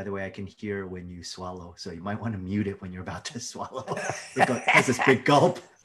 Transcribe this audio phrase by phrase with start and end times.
[0.00, 2.66] By the way, I can hear when you swallow, so you might want to mute
[2.66, 3.84] it when you're about to swallow.
[4.34, 5.58] it has this big gulp.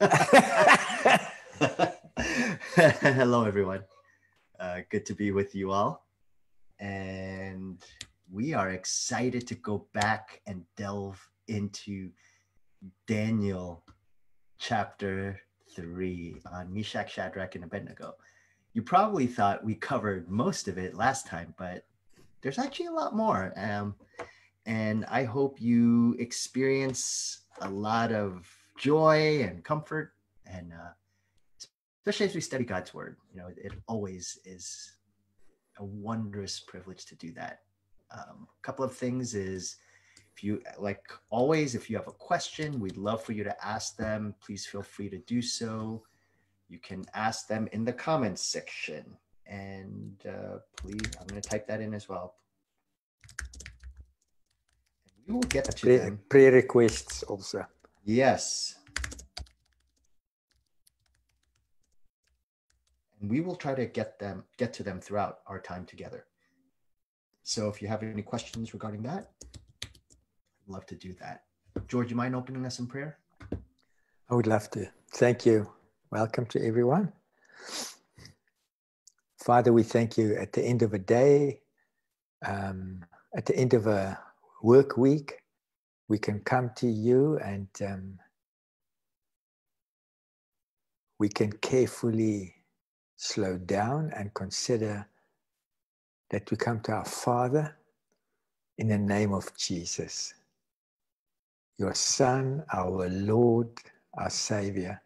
[2.74, 3.84] Hello, everyone.
[4.58, 6.06] Uh, good to be with you all.
[6.78, 7.84] And
[8.32, 12.08] we are excited to go back and delve into
[13.06, 13.84] Daniel
[14.58, 15.38] chapter
[15.74, 18.14] 3 on Meshach, Shadrach, and Abednego.
[18.72, 21.84] You probably thought we covered most of it last time, but
[22.42, 23.52] there's actually a lot more.
[23.56, 23.94] Um,
[24.66, 30.12] and I hope you experience a lot of joy and comfort,
[30.44, 30.92] and uh,
[32.00, 33.16] especially as we study God's word.
[33.32, 34.96] You know, it always is
[35.78, 37.60] a wondrous privilege to do that.
[38.10, 39.76] Um, a couple of things is
[40.36, 43.96] if you like always if you have a question we'd love for you to ask
[43.96, 46.02] them please feel free to do so
[46.68, 49.16] you can ask them in the comments section
[49.48, 52.34] and uh, please i'm going to type that in as well
[55.26, 57.64] we will get to pre, them pre requests also
[58.04, 58.76] yes
[63.20, 66.26] and we will try to get them get to them throughout our time together
[67.42, 69.30] so if you have any questions regarding that
[70.66, 71.44] I'd love to do that.
[71.86, 73.18] George, you mind opening us in prayer?
[74.28, 74.90] I would love to.
[75.12, 75.70] Thank you.
[76.10, 77.12] Welcome to everyone.
[79.46, 81.60] Father, we thank you at the end of a day,
[82.44, 83.04] um,
[83.36, 84.18] at the end of a
[84.60, 85.40] work week,
[86.08, 88.18] we can come to you and um,
[91.20, 92.56] we can carefully
[93.14, 95.06] slow down and consider
[96.30, 97.76] that we come to our Father
[98.78, 100.34] in the name of Jesus
[101.78, 103.68] your Son, our Lord,
[104.18, 105.00] our Savior.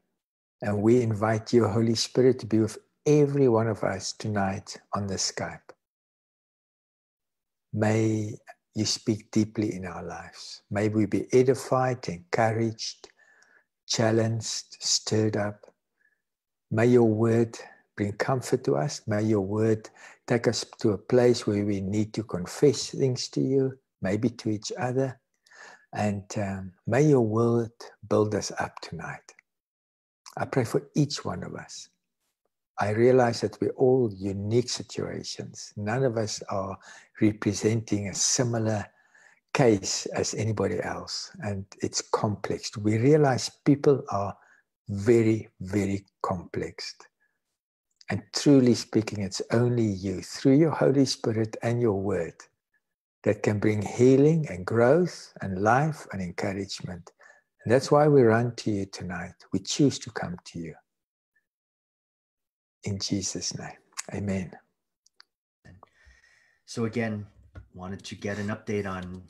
[0.63, 5.07] And we invite you, Holy Spirit, to be with every one of us tonight on
[5.07, 5.71] the Skype.
[7.73, 8.35] May
[8.75, 10.63] you speak deeply in our lives.
[10.71, 13.09] May we be edified, encouraged,
[13.87, 15.67] challenged, stirred up.
[16.71, 17.59] May your word
[17.97, 19.03] bring comfort to us.
[19.07, 19.91] May your word
[20.27, 24.51] take us to a place where we need to confess things to you, maybe to
[24.51, 25.21] each other,
[25.93, 27.73] and um, may your word
[28.09, 29.35] build us up tonight.
[30.39, 31.90] I pray for each one of us.
[32.81, 35.73] I realize that we're all unique situations.
[35.77, 36.79] None of us are
[37.21, 38.87] representing a similar
[39.53, 42.75] case as anybody else, and it's complex.
[42.79, 44.35] We realize people are
[44.89, 46.95] very, very complex.
[48.09, 52.35] And truly speaking, it's only you, through your Holy Spirit and your word,
[53.25, 57.13] that can bring healing and growth and life and encouragement.
[57.63, 59.35] And that's why we run to you tonight.
[59.53, 60.75] We choose to come to you.
[62.85, 63.77] In Jesus' name,
[64.15, 64.53] amen.
[66.65, 67.27] So, again,
[67.75, 69.23] wanted to get an update on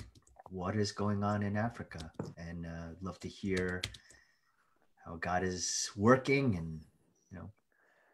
[0.51, 3.83] what is going on in Africa and uh, love to hear
[5.05, 6.81] how God is working and,
[7.31, 7.51] you know,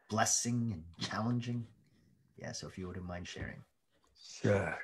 [0.08, 1.66] blessing and challenging.
[2.38, 3.62] Yeah, so if you wouldn't mind sharing.
[4.42, 4.78] Sure.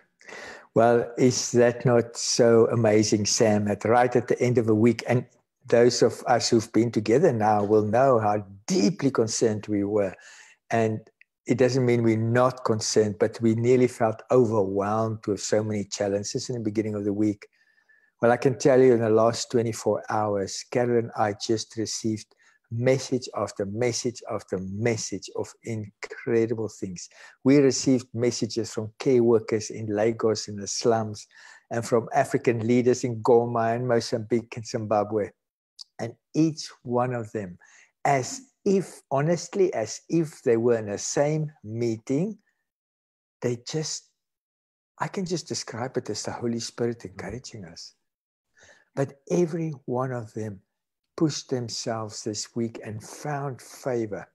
[0.74, 3.66] Well, is that not so amazing, Sam?
[3.66, 5.26] That right at the end of a week, and
[5.66, 10.14] those of us who've been together now will know how deeply concerned we were.
[10.72, 11.00] And
[11.46, 16.48] it doesn't mean we're not concerned, but we nearly felt overwhelmed with so many challenges
[16.48, 17.46] in the beginning of the week.
[18.20, 22.34] Well, I can tell you in the last 24 hours, Carol and I just received
[22.70, 27.08] message after message after message of incredible things.
[27.44, 31.26] We received messages from care workers in Lagos in the slums
[31.70, 35.30] and from African leaders in Goma and Mozambique and Zimbabwe.
[35.98, 37.58] And each one of them,
[38.04, 42.38] as if, honestly, as if they were in the same meeting,
[43.40, 44.08] they just,
[44.98, 47.94] I can just describe it as the Holy Spirit encouraging us.
[48.94, 50.60] But every one of them
[51.16, 54.28] pushed themselves this week and found favor.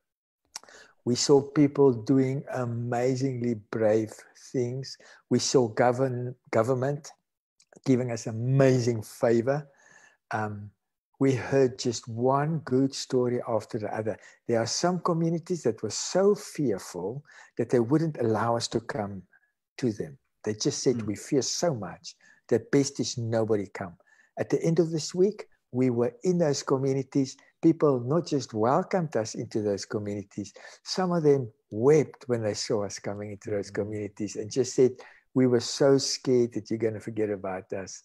[1.06, 4.12] We saw people doing amazingly brave
[4.52, 4.98] things.
[5.30, 7.12] We saw govern, government
[7.86, 9.68] giving us amazing favor.
[10.32, 10.72] Um,
[11.20, 14.18] we heard just one good story after the other.
[14.48, 17.24] There are some communities that were so fearful
[17.58, 19.24] that they wouldn't allow us to come
[19.78, 20.18] to them.
[20.44, 21.08] They just said, mm.
[21.08, 22.16] We fear so much
[22.50, 23.94] that best is nobody come.
[24.40, 27.36] At the end of this week, we were in those communities.
[27.62, 30.54] People not just welcomed us into those communities,
[30.84, 33.82] some of them wept when they saw us coming into those mm-hmm.
[33.82, 34.92] communities and just said,
[35.34, 38.04] We were so scared that you're going to forget about us.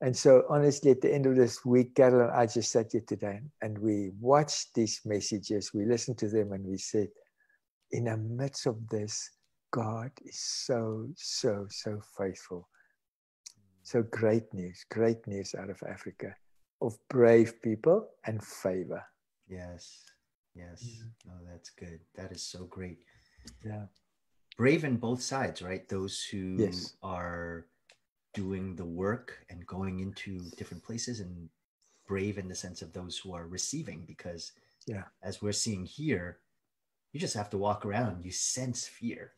[0.00, 3.04] And so, honestly, at the end of this week, Carol and I just sat here
[3.06, 7.08] today and we watched these messages, we listened to them, and we said,
[7.92, 9.30] In the midst of this,
[9.70, 12.68] God is so, so, so faithful.
[13.84, 16.34] So great news, great news out of Africa
[16.82, 19.02] of brave people and favor.
[19.48, 20.04] Yes.
[20.54, 20.82] Yes.
[20.82, 21.30] Mm-hmm.
[21.30, 22.00] Oh, that's good.
[22.14, 22.98] That is so great.
[23.64, 23.84] Yeah.
[24.56, 25.88] Brave in both sides, right?
[25.88, 26.96] Those who yes.
[27.02, 27.66] are
[28.36, 31.48] doing the work and going into different places and
[32.06, 34.52] brave in the sense of those who are receiving because
[34.86, 36.38] yeah as we're seeing here
[37.12, 39.32] you just have to walk around you sense fear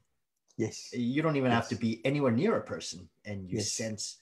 [0.56, 1.60] yes you don't even yes.
[1.60, 3.70] have to be anywhere near a person and you yes.
[3.70, 4.16] sense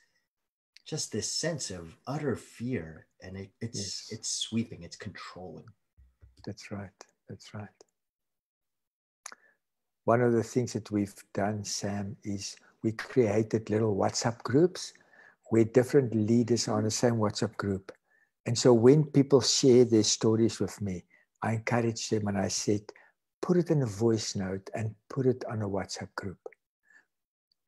[0.85, 4.19] just this sense of utter fear and it, it's yes.
[4.19, 5.65] it's sweeping it's controlling
[6.45, 6.91] that's right
[7.31, 7.69] that's right
[10.05, 14.93] one of the things that we've done sam is we created little whatsapp groups
[15.51, 17.93] where different leaders are on the same whatsapp group.
[18.47, 21.05] And so when people share their stories with me
[21.43, 22.81] i encourage them and i said
[23.47, 26.39] put it in a voice note and put it on a whatsapp group.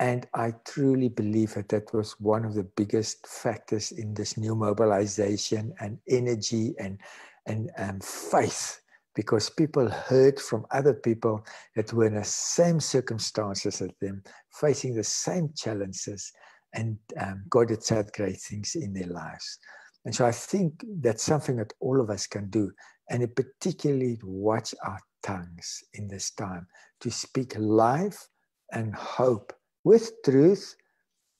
[0.00, 4.54] And I truly believe that that was one of the biggest factors in this new
[4.54, 6.98] mobilization and energy and,
[7.46, 8.80] and um, faith,
[9.18, 11.44] because people heard from other people
[11.74, 14.22] that were in the same circumstances as them,
[14.60, 16.30] facing the same challenges,
[16.72, 19.58] and um, God had said great things in their lives.
[20.04, 22.70] And so I think that's something that all of us can do,
[23.10, 26.68] and particularly watch our tongues in this time
[27.00, 28.24] to speak life
[28.72, 30.76] and hope with truth,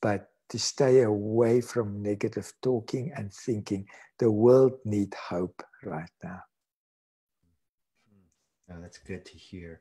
[0.02, 3.86] but to stay away from negative talking and thinking.
[4.18, 6.40] The world needs hope right now.
[8.70, 9.80] Oh, that's good to hear.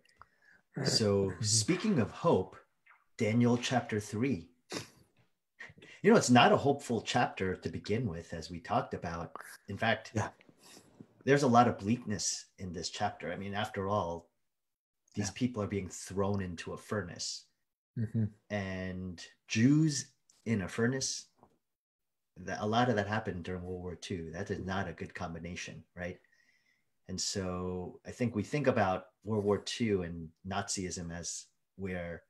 [0.83, 2.55] So, speaking of hope,
[3.17, 4.47] Daniel chapter 3.
[6.03, 9.31] You know, it's not a hopeful chapter to begin with, as we talked about.
[9.67, 10.29] In fact, yeah.
[11.25, 13.31] there's a lot of bleakness in this chapter.
[13.31, 14.29] I mean, after all,
[15.15, 15.33] these yeah.
[15.35, 17.45] people are being thrown into a furnace
[17.97, 18.25] mm-hmm.
[18.51, 20.11] and Jews
[20.45, 21.25] in a furnace.
[22.37, 24.29] That, a lot of that happened during World War II.
[24.29, 26.19] That is not a good combination, right?
[27.09, 31.45] And so I think we think about World War II and Nazism as
[31.77, 32.23] where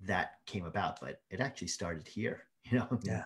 [0.00, 3.24] that came about, but it actually started here, you know, yeah.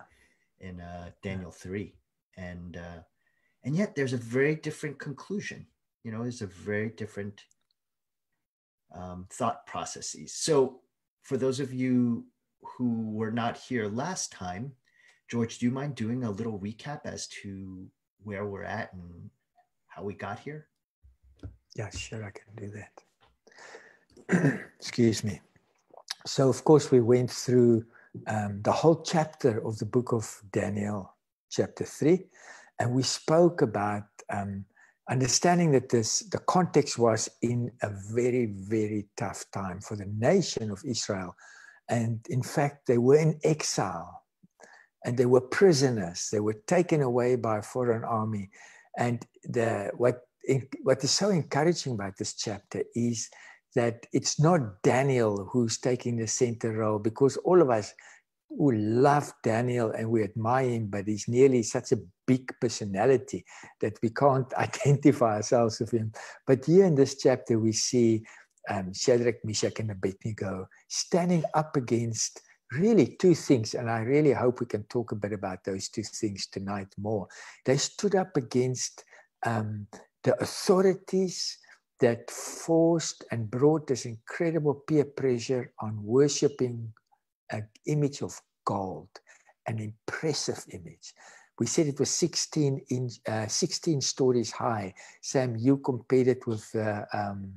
[0.59, 1.69] in uh, Daniel yeah.
[1.69, 1.93] 3.
[2.37, 2.99] And, uh,
[3.63, 5.65] and yet there's a very different conclusion,
[6.03, 7.43] you know, there's a very different
[8.93, 10.33] um, thought processes.
[10.33, 10.81] So
[11.23, 12.25] for those of you
[12.61, 14.71] who were not here last time,
[15.27, 17.87] George, do you mind doing a little recap as to
[18.23, 19.29] where we're at and
[19.87, 20.67] how we got here?
[21.75, 22.71] Yeah, sure, I can do
[24.29, 24.59] that.
[24.79, 25.41] Excuse me.
[26.25, 27.85] So, of course, we went through
[28.27, 31.15] um, the whole chapter of the book of Daniel,
[31.49, 32.25] chapter 3,
[32.79, 34.65] and we spoke about um,
[35.09, 40.69] understanding that this the context was in a very very tough time for the nation
[40.69, 41.35] of israel
[41.89, 44.23] and in fact they were in exile
[45.05, 48.49] and they were prisoners they were taken away by a foreign army
[48.97, 50.27] and the what
[50.83, 53.29] what is so encouraging about this chapter is
[53.75, 57.93] that it's not daniel who's taking the center role because all of us
[58.49, 63.45] we love Daniel and we admire him, but he's nearly such a big personality
[63.81, 66.11] that we can't identify ourselves with him.
[66.45, 68.25] But here in this chapter, we see
[68.69, 72.41] um, Shadrach, Meshach, and Abednego standing up against
[72.73, 73.73] really two things.
[73.73, 77.27] And I really hope we can talk a bit about those two things tonight more.
[77.65, 79.03] They stood up against
[79.45, 79.87] um,
[80.23, 81.57] the authorities
[81.99, 86.93] that forced and brought this incredible peer pressure on worshiping
[87.51, 89.09] an image of gold,
[89.67, 91.13] an impressive image.
[91.59, 94.93] We said it was 16 inch, uh, 16 stories high.
[95.21, 97.53] Sam, you compared it with uh, um,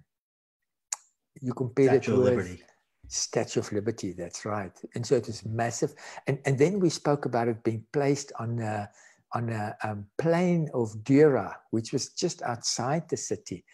[1.41, 2.63] you compared Statue it with Liberty.
[3.09, 4.13] Statue of Liberty.
[4.13, 4.73] That's right.
[4.95, 5.95] And so it was massive.
[6.27, 8.89] And and then we spoke about it being placed on a,
[9.35, 13.65] on a um, plain of Dura, which was just outside the city.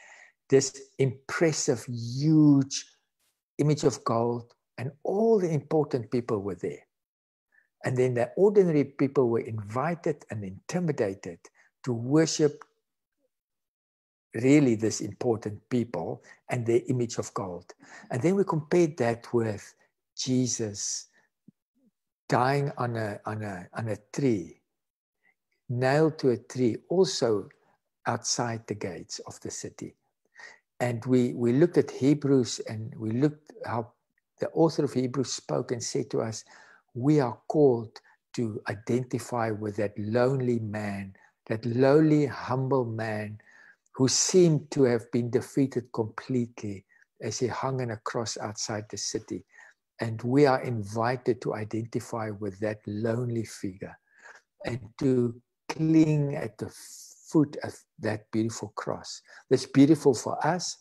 [0.48, 2.84] This impressive, huge
[3.58, 6.86] image of gold and all the important people were there.
[7.84, 11.38] And then the ordinary people were invited and intimidated
[11.84, 12.64] to worship
[14.34, 17.72] really this important people and their image of gold.
[18.10, 19.75] And then we compared that with
[20.16, 21.06] Jesus
[22.28, 24.60] dying on a, on a, on a tree,
[25.68, 27.49] nailed to a tree, also
[28.06, 29.94] outside the gates of the city.
[30.80, 33.92] And we, we looked at Hebrews and we looked how
[34.40, 36.44] the author of Hebrews spoke and said to us,
[36.94, 37.99] We are called
[38.35, 41.14] to identify with that lonely man,
[41.46, 43.38] that lowly, humble man
[43.94, 46.85] who seemed to have been defeated completely
[47.23, 49.42] as he hung on a cross outside the city.
[50.00, 53.99] And we are invited to identify with that lonely figure
[54.66, 55.40] and to
[55.76, 56.73] cling at the
[57.28, 59.21] foot of that beautiful cross.
[59.50, 60.78] That's beautiful for us,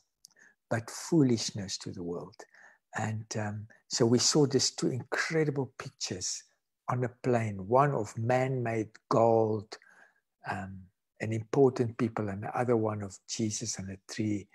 [0.69, 2.35] but foolishness to the world.
[2.97, 6.43] And um, so we saw these two incredible pictures
[6.89, 9.77] on a plain one of man made gold
[10.49, 10.79] um,
[11.19, 14.47] and important people, and the other one of Jesus on a tree.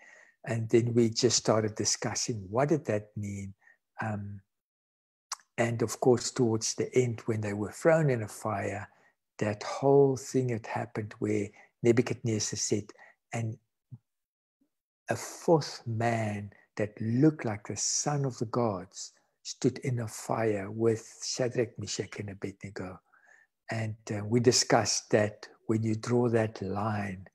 [0.47, 3.53] And then we just started discussing what did that mean?
[4.01, 4.41] Um,
[5.59, 8.89] and of course, towards the end, when they were thrown in a fire,
[9.41, 11.49] that whole thing had happened where
[11.83, 12.85] Nebuchadnezzar said,
[13.33, 13.57] and
[15.09, 20.71] a fourth man that looked like the son of the gods stood in a fire
[20.71, 23.01] with Shadrach, Meshach, and Abednego.
[23.71, 27.27] And uh, we discussed that when you draw that line,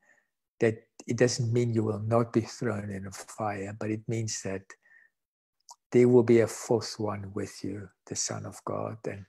[0.60, 0.76] that
[1.08, 4.64] it doesn't mean you will not be thrown in a fire, but it means that
[5.92, 8.98] there will be a fourth one with you, the Son of God.
[9.06, 9.26] And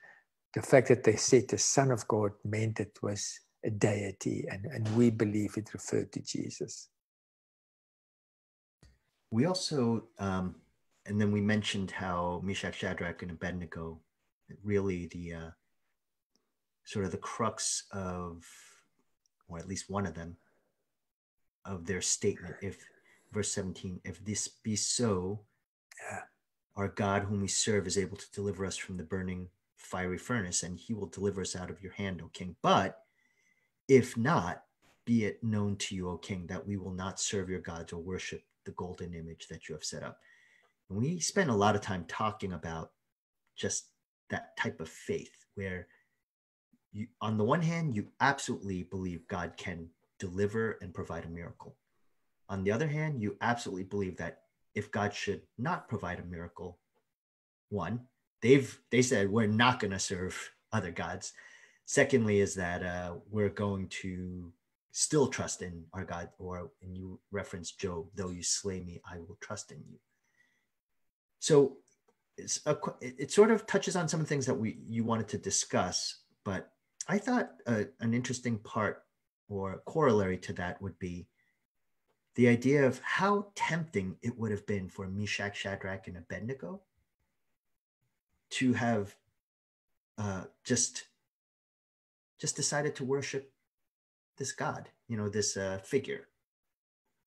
[0.56, 4.64] the fact that they said the Son of God meant it was a deity, and,
[4.64, 6.88] and we believe it referred to Jesus.
[9.30, 10.54] We also, um,
[11.04, 14.00] and then we mentioned how Meshach, Shadrach, and Abednego,
[14.64, 15.50] really the uh,
[16.84, 18.42] sort of the crux of,
[19.48, 20.38] or at least one of them,
[21.66, 22.54] of their statement.
[22.62, 22.78] If
[23.30, 25.40] verse 17, if this be so,
[26.10, 26.20] yeah.
[26.76, 30.62] our God whom we serve is able to deliver us from the burning fiery furnace,
[30.62, 32.56] and he will deliver us out of your hand, O king.
[32.62, 32.99] But
[33.88, 34.62] if not,
[35.04, 38.00] be it known to you, O king, that we will not serve your gods or
[38.00, 40.18] worship the golden image that you have set up.
[40.90, 42.90] And we spend a lot of time talking about
[43.56, 43.90] just
[44.30, 45.87] that type of faith where
[46.92, 51.76] you, on the one hand, you absolutely believe God can deliver and provide a miracle.
[52.49, 54.42] On the other hand, you absolutely believe that
[54.75, 56.78] if God should not provide a miracle,
[57.68, 58.00] one,
[58.43, 61.33] they've they said we're not going to serve other gods.
[61.85, 64.52] Secondly, is that uh, we're going to
[64.90, 69.19] still trust in our God, or and you reference Job, though you slay me, I
[69.19, 69.99] will trust in you.
[71.38, 71.76] So
[72.37, 75.28] it's a, it sort of touches on some of the things that we you wanted
[75.28, 76.73] to discuss, but
[77.09, 79.05] I thought uh, an interesting part
[79.49, 81.28] or corollary to that would be
[82.35, 86.83] the idea of how tempting it would have been for Meshach, Shadrach, and Abednego
[88.50, 89.15] to have
[90.19, 91.05] uh, just
[92.38, 93.50] just decided to worship
[94.37, 96.29] this god you know this uh, figure.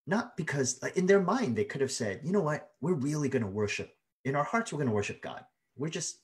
[0.08, 2.72] Not because in their mind they could have said you know what?
[2.82, 3.96] We're really going to worship.
[4.26, 5.46] In our hearts we're going to worship god.
[5.78, 6.20] We're just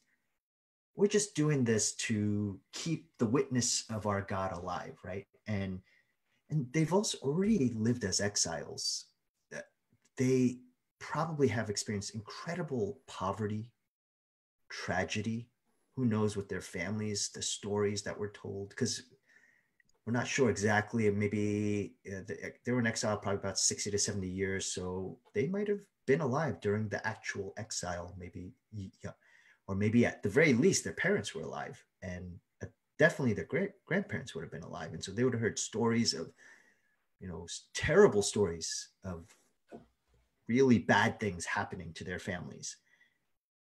[0.95, 5.27] we're just doing this to keep the witness of our god alive right?
[5.47, 5.81] And
[6.49, 9.05] and they've also already lived as exiles.
[10.17, 10.59] They
[10.99, 13.71] probably have experienced incredible poverty
[14.83, 15.47] tragedy.
[15.95, 18.69] Who knows what their families the stories that were told?
[18.69, 19.03] Because
[20.05, 21.07] we're not sure exactly.
[21.07, 22.21] And maybe uh,
[22.63, 26.21] they were in exile probably about 60 to 70 years so they might have been
[26.21, 28.51] alive during the actual exile maybe
[29.03, 29.11] yeah,
[29.67, 32.67] or maybe at the very least their parents were alive and uh,
[32.99, 36.13] definitely their great grandparents would have been alive and so they would have heard stories
[36.13, 36.31] of
[37.19, 39.25] you know terrible stories of
[40.47, 42.77] really bad things happening to their families.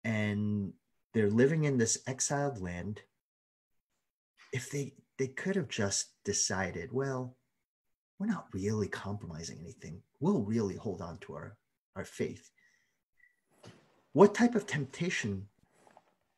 [0.04, 0.72] And
[1.14, 3.00] they're living in this exiled land.
[4.52, 7.36] If they they could have just decided well
[8.18, 10.00] we're not really compromising anything.
[10.20, 11.56] We'll really hold on to our
[11.96, 12.50] our faith.
[14.12, 15.48] What type of temptation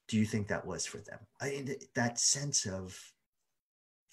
[0.08, 1.18] do you think that was for them?
[1.40, 2.98] I, that sense of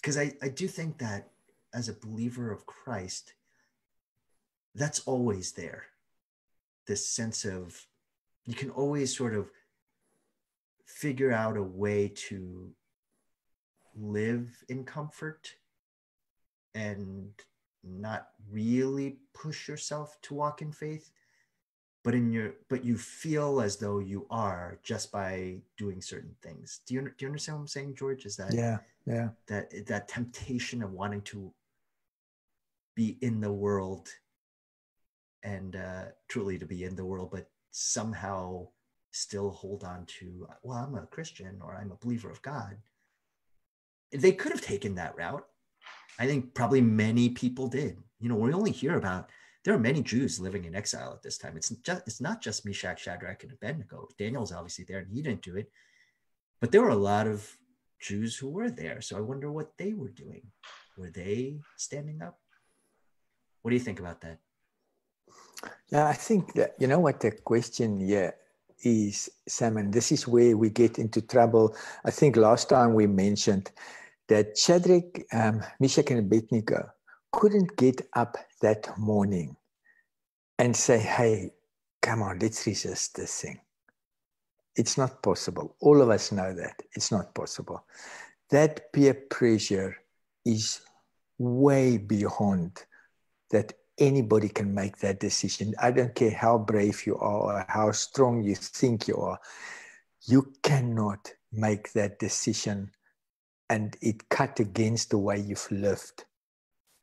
[0.00, 1.30] because I, I do think that
[1.72, 3.32] as a believer of christ
[4.74, 5.86] that's always there.
[6.86, 7.86] This sense of
[8.44, 9.50] you can always sort of
[10.86, 12.70] figure out a way to
[13.96, 15.54] live in comfort
[16.74, 17.30] and
[17.82, 21.10] not really push yourself to walk in faith
[22.04, 26.80] but in your but you feel as though you are just by doing certain things.
[26.86, 28.26] Do you do you understand what i'm saying george?
[28.26, 29.30] Is that yeah yeah.
[29.48, 31.52] that that temptation of wanting to
[32.94, 34.08] be in the world
[35.42, 38.68] and uh truly to be in the world but somehow
[39.14, 42.76] still hold on to, well, I'm a Christian or I'm a believer of God.
[44.12, 45.46] They could have taken that route.
[46.18, 47.98] I think probably many people did.
[48.20, 49.30] You know, we only hear about
[49.64, 51.56] there are many Jews living in exile at this time.
[51.56, 54.08] It's just it's not just Meshach, Shadrach, and Abednego.
[54.18, 55.70] Daniel's obviously there and he didn't do it.
[56.60, 57.48] But there were a lot of
[58.00, 59.00] Jews who were there.
[59.00, 60.42] So I wonder what they were doing.
[60.98, 62.38] Were they standing up?
[63.62, 64.38] What do you think about that?
[65.90, 68.32] Yeah, I think that you know what the question yeah
[68.84, 71.76] is, Sam, this is where we get into trouble.
[72.04, 73.70] I think last time we mentioned
[74.28, 76.90] that Shadrach, um, Meshach, and Abednego
[77.32, 79.56] couldn't get up that morning
[80.58, 81.50] and say, hey,
[82.00, 83.60] come on, let's resist this thing.
[84.76, 85.76] It's not possible.
[85.80, 86.82] All of us know that.
[86.94, 87.84] It's not possible.
[88.50, 89.96] That peer pressure
[90.44, 90.80] is
[91.38, 92.82] way beyond
[93.50, 95.74] that anybody can make that decision.
[95.80, 99.38] I don't care how brave you are or how strong you think you are.
[100.26, 102.90] You cannot make that decision
[103.70, 106.24] and it cut against the way you've lived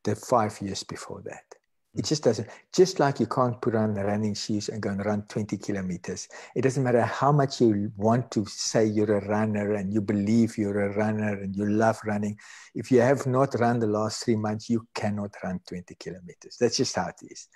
[0.03, 1.55] the five years before that.
[1.93, 2.47] It just doesn't.
[2.71, 6.29] Just like you can't put on running shoes and go and run 20 kilometers.
[6.55, 10.57] It doesn't matter how much you want to say you're a runner and you believe
[10.57, 12.37] you're a runner and you love running.
[12.75, 16.55] If you have not run the last three months, you cannot run 20 kilometers.
[16.57, 17.49] That's just how it is.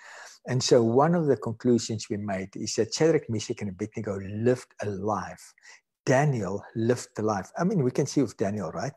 [0.47, 4.67] And so one of the conclusions we made is that Shadrach, Meshach, and Abednego lived
[4.83, 5.53] a life.
[6.05, 7.49] Daniel lived the life.
[7.57, 8.93] I mean, we can see with Daniel, right?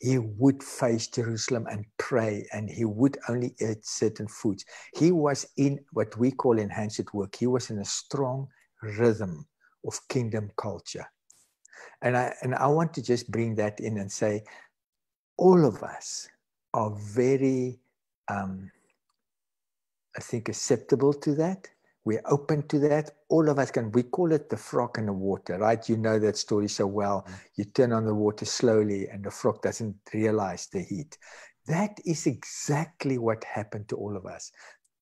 [0.00, 4.64] He would face Jerusalem and pray, and he would only eat certain foods.
[4.94, 7.36] He was in what we call enhanced work.
[7.36, 8.48] He was in a strong
[8.82, 9.46] rhythm
[9.86, 11.06] of kingdom culture.
[12.02, 14.44] And I, and I want to just bring that in and say,
[15.36, 16.28] all of us
[16.74, 17.80] are very,
[18.28, 18.70] um,
[20.16, 21.68] I think, acceptable to that
[22.08, 23.10] we're open to that.
[23.28, 25.86] All of us can, we call it the frog in the water, right?
[25.90, 27.26] You know that story so well.
[27.28, 27.34] Mm.
[27.56, 31.18] You turn on the water slowly and the frog doesn't realize the heat.
[31.66, 34.50] That is exactly what happened to all of us.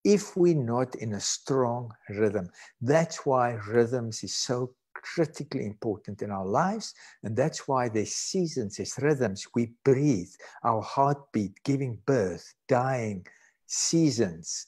[0.02, 2.48] If we're not in a strong rhythm,
[2.80, 6.92] that's why rhythms is so critically important in our lives.
[7.22, 9.46] And that's why there's seasons, there's rhythms.
[9.54, 10.32] We breathe,
[10.64, 13.28] our heartbeat, giving birth, dying,
[13.66, 14.66] seasons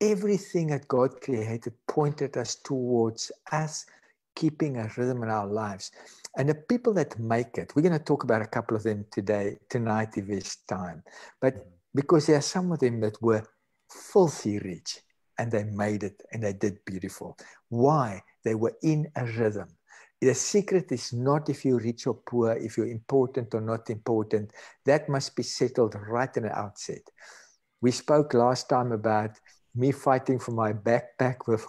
[0.00, 3.86] everything that God created pointed us towards us
[4.34, 5.90] keeping a rhythm in our lives.
[6.36, 9.04] And the people that make it, we're going to talk about a couple of them
[9.10, 11.02] today, tonight, if it's time.
[11.40, 11.68] But mm-hmm.
[11.94, 13.44] because there are some of them that were
[13.90, 15.00] filthy rich
[15.38, 17.36] and they made it and they did beautiful.
[17.68, 18.22] Why?
[18.44, 19.68] They were in a rhythm.
[20.20, 24.52] The secret is not if you're rich or poor, if you're important or not important.
[24.84, 27.00] That must be settled right in the outset.
[27.80, 29.30] We spoke last time about
[29.74, 31.66] me fighting for my backpack with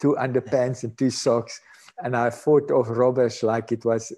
[0.00, 1.60] two underpants and two socks.
[2.02, 4.12] And I fought off robbers like it was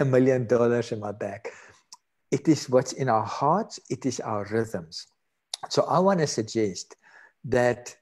[0.00, 1.50] a million dollars in my back.
[2.30, 5.06] It is what's in our hearts, it is our rhythms.
[5.68, 6.96] So I want to suggest
[7.44, 7.94] that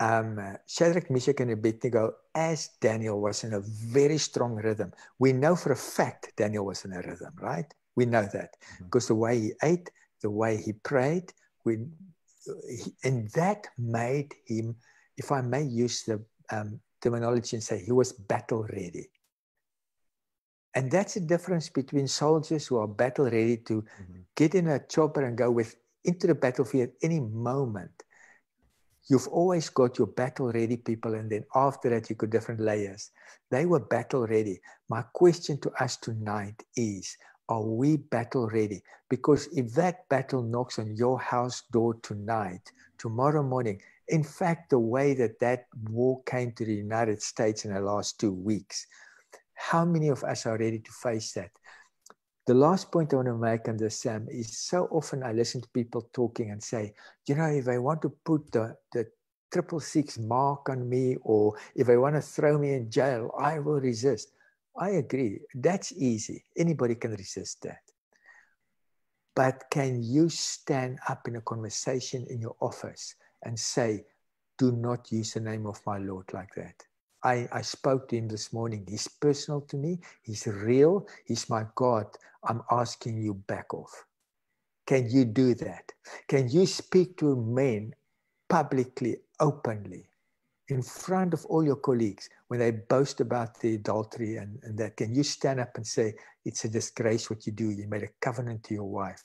[0.00, 4.92] um, Shadrach, Meshach, and Abednego, as Daniel was in a very strong rhythm.
[5.18, 7.72] We know for a fact Daniel was in a rhythm, right?
[7.96, 8.84] We know that mm-hmm.
[8.84, 9.90] because the way he ate,
[10.22, 11.32] the way he prayed,
[11.64, 11.78] we
[13.04, 14.76] and that made him,
[15.16, 19.10] if I may use the um, terminology and say, he was battle ready.
[20.74, 24.20] And that's the difference between soldiers who are battle ready to mm-hmm.
[24.36, 25.74] get in a chopper and go with
[26.04, 27.90] into the battlefield at any moment.
[29.08, 33.10] You've always got your battle ready people, and then after that, you got different layers.
[33.50, 34.60] They were battle ready.
[34.88, 37.16] My question to us tonight is
[37.50, 38.80] are we battle ready?
[39.10, 44.78] Because if that battle knocks on your house door tonight, tomorrow morning, in fact, the
[44.78, 48.86] way that that war came to the United States in the last two weeks,
[49.54, 51.50] how many of us are ready to face that?
[52.46, 55.60] The last point I want to make on this, Sam, is so often I listen
[55.60, 56.94] to people talking and say,
[57.26, 59.06] you know, if I want to put the, the
[59.52, 63.58] triple six mark on me or if I want to throw me in jail, I
[63.58, 64.32] will resist.
[64.78, 65.40] I agree.
[65.54, 66.44] That's easy.
[66.56, 67.80] Anybody can resist that.
[69.34, 74.04] But can you stand up in a conversation in your office and say,
[74.58, 76.74] do not use the name of my Lord like that?
[77.22, 78.84] I, I spoke to him this morning.
[78.88, 80.00] He's personal to me.
[80.22, 81.06] He's real.
[81.26, 82.06] He's my God.
[82.44, 84.04] I'm asking you back off.
[84.86, 85.92] Can you do that?
[86.28, 87.94] Can you speak to men
[88.48, 90.09] publicly, openly?
[90.70, 94.96] In front of all your colleagues when they boast about the adultery and, and that.
[94.96, 97.70] Can you stand up and say it's a disgrace what you do.
[97.70, 99.22] You made a covenant to your wife.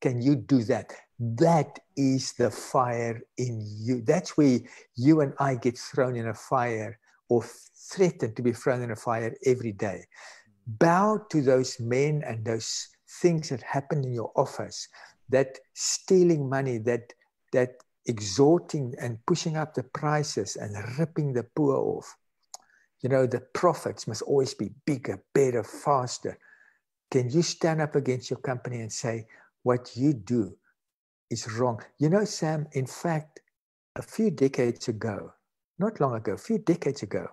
[0.00, 0.92] Can you do that?
[1.18, 4.02] That is the fire in you.
[4.02, 4.58] That's where
[4.94, 8.96] you and i get thrown in a fire or threatened to be thrown in a
[8.96, 10.04] fire every day.
[10.66, 12.88] Bow to those men and those
[13.22, 14.88] things that happen in your office
[15.28, 17.12] that stealing money that
[17.52, 17.70] that
[18.06, 22.16] exhorting and pushing up the prices and ripping the poor off.
[23.02, 26.38] You know, the profits must always be bigger, better, faster.
[27.10, 29.26] Can you stand up against your company and say,
[29.62, 30.56] what you do
[31.30, 31.80] is wrong?
[31.98, 33.40] You know, Sam, in fact,
[33.96, 35.32] a few decades ago,
[35.78, 37.28] not long ago, a few decades ago,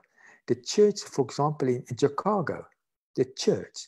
[0.48, 2.66] the church, for example, in, in Chicago,
[3.16, 3.88] the church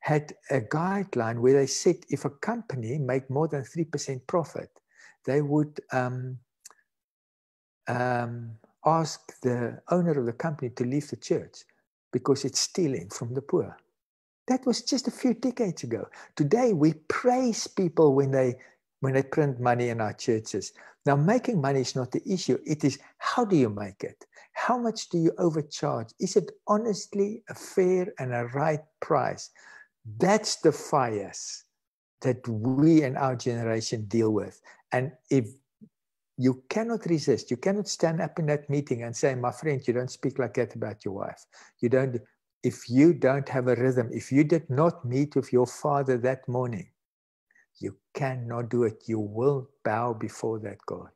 [0.00, 4.70] had a guideline where they said if a company made more than 3% profit,
[5.26, 6.38] they would um,
[7.88, 8.52] um,
[8.84, 11.58] ask the owner of the company to leave the church
[12.12, 13.76] because it's stealing from the poor.
[14.48, 16.06] That was just a few decades ago.
[16.36, 18.56] Today, we praise people when they
[19.00, 20.72] when they print money in our churches.
[21.04, 22.58] Now, making money is not the issue.
[22.64, 24.24] It is how do you make it?
[24.52, 26.08] How much do you overcharge?
[26.18, 29.50] Is it honestly a fair and a right price?
[30.18, 31.64] That's the fires
[32.22, 34.60] that we and our generation deal with.
[34.92, 35.46] And if
[36.38, 39.94] you cannot resist, you cannot stand up in that meeting and say, My friend, you
[39.94, 41.44] don't speak like that about your wife.
[41.80, 42.20] You don't,
[42.62, 46.46] if you don't have a rhythm, if you did not meet with your father that
[46.48, 46.90] morning,
[47.78, 49.02] you cannot do it.
[49.06, 51.10] You will bow before that God.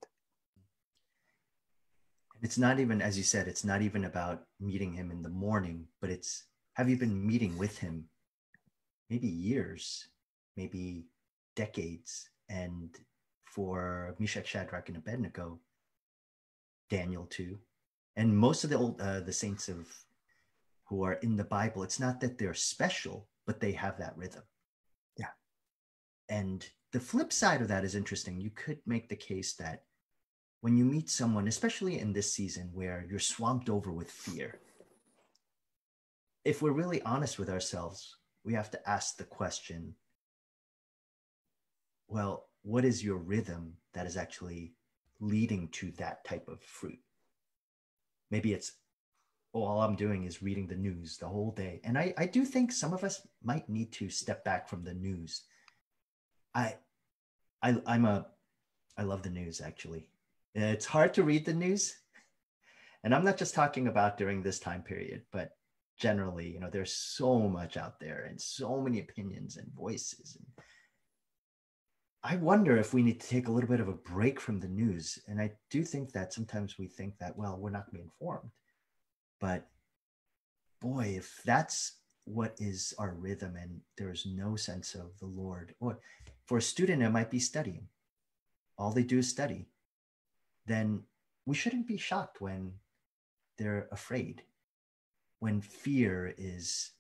[2.43, 5.87] It's not even, as you said, it's not even about meeting him in the morning,
[6.01, 8.07] but it's have you been meeting with him
[9.11, 10.09] maybe years,
[10.57, 11.05] maybe
[11.57, 12.31] decades.
[12.49, 12.97] And
[13.51, 15.59] for Meshach, Shadrach, and Abednego,
[16.89, 17.59] Daniel too,
[18.17, 19.89] and most of the old uh, the saints of
[20.85, 24.43] who are in the Bible, it's not that they're special, but they have that rhythm.
[25.17, 25.33] Yeah.
[26.29, 28.41] And the flip side of that is interesting.
[28.41, 29.85] You could make the case that
[30.61, 34.59] when you meet someone, especially in this season where you're swamped over with fear,
[36.45, 39.95] if we're really honest with ourselves, we have to ask the question
[42.11, 44.75] well, what is your rhythm that is actually
[45.21, 46.99] leading to that type of fruit?
[48.31, 48.73] Maybe it's,
[49.55, 51.81] oh, all I'm doing is reading the news the whole day.
[51.85, 54.95] And I, I do think some of us might need to step back from the
[54.95, 55.43] news.
[56.55, 56.77] I,
[57.63, 58.27] I, I'm a,
[58.97, 60.09] I love the news actually.
[60.55, 61.97] It's hard to read the news.
[63.03, 65.57] And I'm not just talking about during this time period, but
[65.99, 70.37] generally, you know, there's so much out there and so many opinions and voices.
[70.39, 70.65] And
[72.23, 74.69] I wonder if we need to take a little bit of a break from the
[74.69, 75.19] news.
[75.27, 78.05] And I do think that sometimes we think that, well, we're not going to be
[78.05, 78.51] informed.
[79.41, 79.67] But
[80.81, 81.93] boy, if that's
[82.25, 85.99] what is our rhythm and there's no sense of the Lord, or
[86.47, 87.89] for a student, it might be studying.
[88.77, 89.67] All they do is study.
[90.67, 91.05] Then
[91.47, 92.73] we shouldn't be shocked when
[93.57, 94.43] they're afraid
[95.41, 96.91] when fear is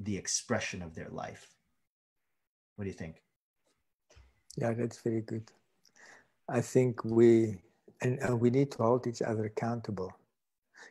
[0.00, 1.54] the expression of their life.
[2.76, 3.22] What do you think?
[4.56, 5.50] Yeah, that's very good.
[6.48, 7.58] I think we
[8.00, 10.12] and, and we need to hold each other accountable.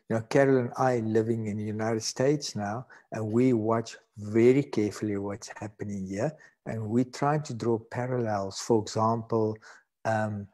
[0.09, 4.63] You know, Carol and I living in the United States now, and we watch very
[4.63, 6.31] carefully what's happening here,
[6.65, 8.59] and we try to draw parallels.
[8.59, 9.57] For example,
[10.05, 10.47] um,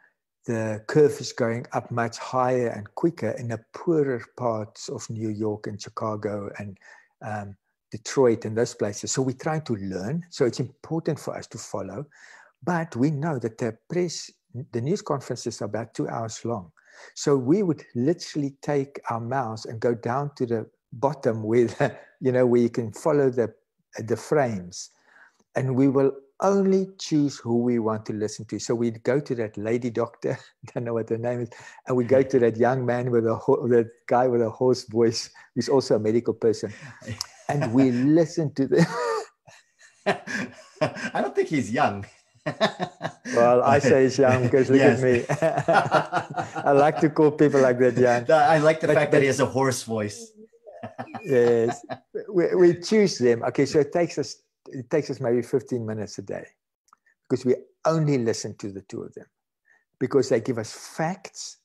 [0.45, 5.29] the curve is going up much higher and quicker in the poorer parts of New
[5.29, 6.77] York and Chicago and
[7.21, 7.55] um,
[7.91, 9.11] Detroit and those places.
[9.11, 10.25] So we try to learn.
[10.29, 12.05] So it's important for us to follow.
[12.63, 14.31] But we know that the press,
[14.71, 16.71] the news conferences are about two hours long.
[17.15, 21.97] So we would literally take our mouse and go down to the bottom where, the,
[22.21, 23.53] you know, where you can follow the,
[23.97, 24.91] the frames.
[25.55, 28.59] And we will only choose who we want to listen to.
[28.59, 30.37] So we'd go to that lady doctor,
[30.73, 31.49] don't know what her name is,
[31.87, 35.29] and we go to that young man with a that guy with a hoarse voice,
[35.55, 36.73] who's also a medical person,
[37.49, 38.85] and we listen to them.
[40.05, 42.05] I don't think he's young.
[42.45, 45.01] Well, I say young because look yes.
[45.01, 45.25] at me.
[46.63, 48.29] I like to call people like that young.
[48.31, 50.31] I like the but, fact but, that he has a hoarse voice.
[51.23, 51.85] yes,
[52.29, 53.43] we, we choose them.
[53.43, 56.45] Okay, so it takes us it takes us maybe 15 minutes a day
[57.29, 59.25] because we only listen to the two of them
[59.99, 61.57] because they give us facts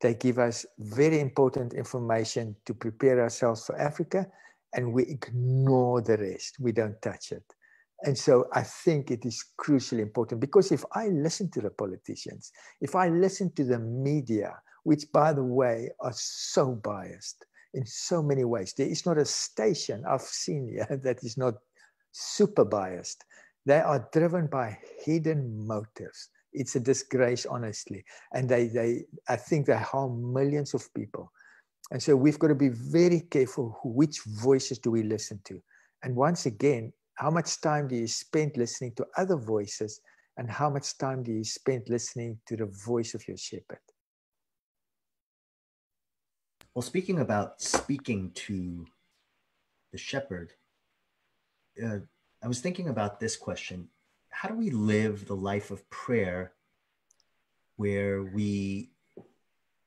[0.00, 4.26] they give us very important information to prepare ourselves for africa
[4.74, 7.44] and we ignore the rest we don't touch it
[8.04, 12.52] and so i think it is crucially important because if i listen to the politicians
[12.80, 18.22] if i listen to the media which by the way are so biased in so
[18.22, 21.54] many ways there is not a station i've seen here that is not
[22.12, 23.24] super biased.
[23.66, 26.28] They are driven by hidden motives.
[26.52, 28.04] It's a disgrace, honestly.
[28.32, 31.30] And they, they, I think they harm millions of people.
[31.90, 35.60] And so we've got to be very careful which voices do we listen to.
[36.02, 40.00] And once again, how much time do you spend listening to other voices
[40.38, 43.84] and how much time do you spend listening to the voice of your shepherd?
[46.74, 48.86] Well, speaking about speaking to
[49.92, 50.54] the shepherd,
[51.84, 51.98] uh,
[52.42, 53.88] I was thinking about this question
[54.30, 56.54] How do we live the life of prayer
[57.76, 58.92] where we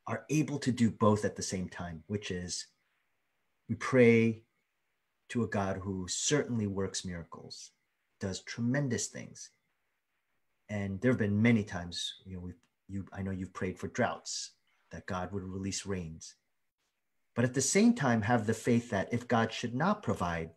[0.06, 2.68] are able to do both at the same time, which is
[3.68, 4.44] we pray
[5.34, 7.72] to a God who certainly works miracles,
[8.20, 9.50] does tremendous things.
[10.70, 12.54] And there have been many times, you know, we
[12.88, 14.52] you I know you've prayed for droughts
[14.92, 16.36] that God would release rains.
[17.36, 20.52] But at the same time, have the faith that if God should not provide,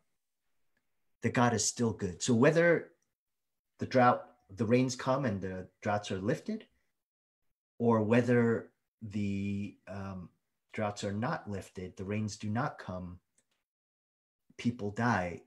[1.22, 2.22] that God is still good.
[2.22, 2.90] So whether
[3.78, 6.66] the drought, the rains come and the droughts are lifted,
[7.78, 8.68] or whether
[9.00, 10.28] the um,
[10.74, 13.20] droughts are not lifted, the rains do not come,
[14.58, 15.42] people die.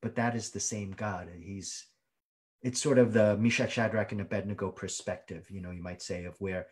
[0.00, 1.28] But that is the same God.
[1.40, 1.86] He's
[2.64, 6.40] it's sort of the Meshach, Shadrach, and Abednego perspective, you know, you might say, of
[6.40, 6.66] where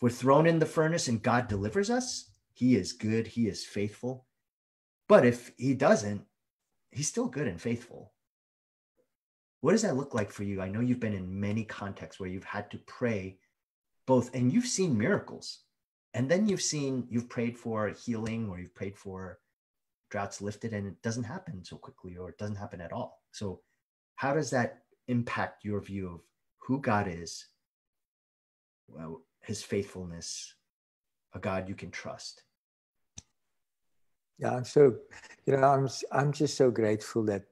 [0.00, 4.26] we're thrown in the furnace and God delivers us, he is good, he is faithful.
[5.08, 6.22] But if he doesn't,
[6.90, 8.14] he's still good and faithful.
[9.60, 10.62] What does that look like for you?
[10.62, 13.38] I know you've been in many contexts where you've had to pray
[14.06, 15.60] both, and you've seen miracles.
[16.14, 19.38] And then you've seen, you've prayed for healing or you've prayed for
[20.16, 23.20] droughts lifted and it doesn't happen so quickly or it doesn't happen at all.
[23.32, 23.60] So,
[24.14, 26.20] how does that impact your view of
[26.56, 27.48] who God is,
[28.88, 30.54] well, his faithfulness,
[31.34, 32.44] a God you can trust?
[34.38, 34.96] Yeah, I'm so,
[35.44, 37.44] you know, I'm, I'm just so grateful that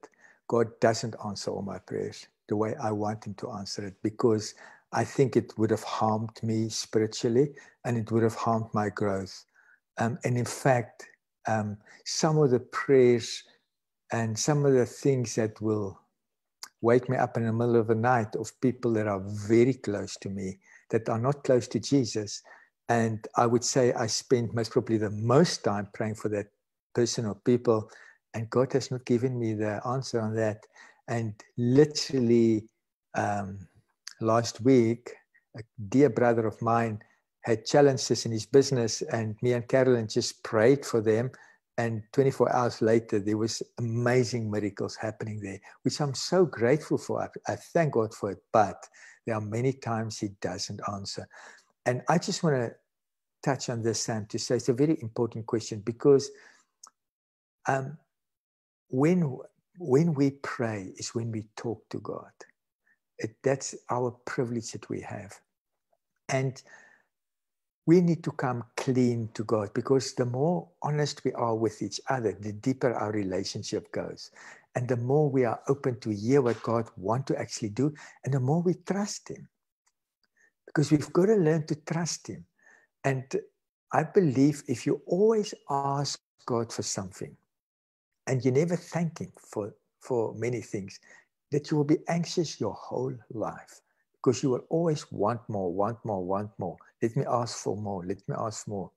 [0.48, 4.54] God doesn't answer all my prayers the way I want him to answer it because
[4.90, 9.44] I think it would have harmed me spiritually and it would have harmed my growth.
[9.98, 11.08] Um, and in fact,
[11.46, 13.42] um, some of the prayers
[14.12, 15.98] and some of the things that will
[16.80, 20.16] wake me up in the middle of the night of people that are very close
[20.18, 20.58] to me,
[20.90, 22.42] that are not close to Jesus.
[22.88, 26.46] And I would say I spend most probably the most time praying for that
[26.94, 27.90] person or people,
[28.34, 30.66] and God has not given me the answer on that.
[31.08, 32.68] And literally
[33.14, 33.66] um,
[34.20, 35.12] last week,
[35.56, 37.00] a dear brother of mine
[37.44, 41.30] had challenges in his business, and me and Carolyn just prayed for them.
[41.76, 47.28] And 24 hours later there was amazing miracles happening there which i'm so grateful for.
[47.48, 48.86] I thank god for it but
[49.26, 51.26] there are many times he doesn't answer.
[51.84, 52.72] And i just want to
[53.42, 56.30] touch on this sam to say it's a very important question because
[57.66, 57.98] um,
[58.88, 59.36] when
[59.78, 62.32] when we pray is when we talk to god.
[63.18, 65.38] It, that's our privilege that we have.
[66.28, 66.60] And
[67.86, 72.00] we need to come clean to God because the more honest we are with each
[72.08, 74.30] other, the deeper our relationship goes.
[74.74, 77.94] And the more we are open to hear what God wants to actually do,
[78.24, 79.48] and the more we trust Him.
[80.66, 82.44] Because we've got to learn to trust Him.
[83.04, 83.24] And
[83.92, 87.36] I believe if you always ask God for something
[88.26, 90.98] and you never thank Him for, for many things,
[91.52, 93.80] that you will be anxious your whole life
[94.24, 96.76] because you will always want more, want more, want more.
[97.02, 98.04] Let me ask for more.
[98.06, 98.90] Let me ask more.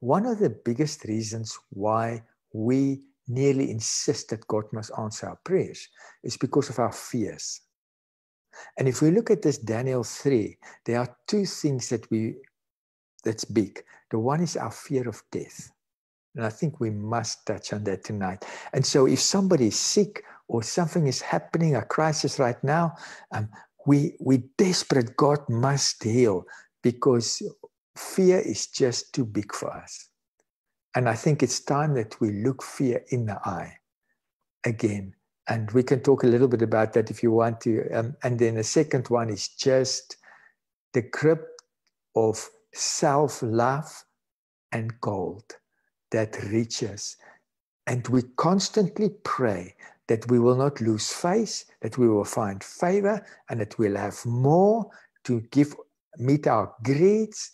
[0.00, 5.88] One of the biggest reasons why we nearly insist that God must answer our prayers
[6.24, 7.60] is because of our fears.
[8.76, 12.36] And if we look at this Daniel 3, there are two things that we
[13.24, 13.82] that's big.
[14.10, 15.70] The one is our fear of death.
[16.34, 18.44] And I think we must touch on that tonight.
[18.72, 22.96] And so if somebody is sick or something is happening, a crisis right now,
[23.32, 23.48] um,
[23.86, 26.44] we we desperate god must heal
[26.82, 27.42] because
[27.96, 30.08] fear is just too big for us.
[30.94, 33.78] And i think it's time that we look fear in the eye
[34.64, 35.14] again.
[35.48, 37.90] And we can talk a little bit about that if you want to.
[37.92, 40.16] Um, and then the second one is just
[40.94, 41.46] the grip
[42.16, 44.04] of self-love
[44.72, 45.44] and gold
[46.12, 47.16] that reaches.
[47.86, 49.74] And we constantly pray
[50.08, 54.24] that we will not lose face, that we will find favor, and that we'll have
[54.26, 54.90] more
[55.24, 55.74] to give,
[56.18, 57.50] meet our greeds,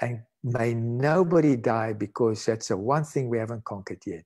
[0.00, 4.24] and may nobody die because that's the one thing we haven't conquered yet.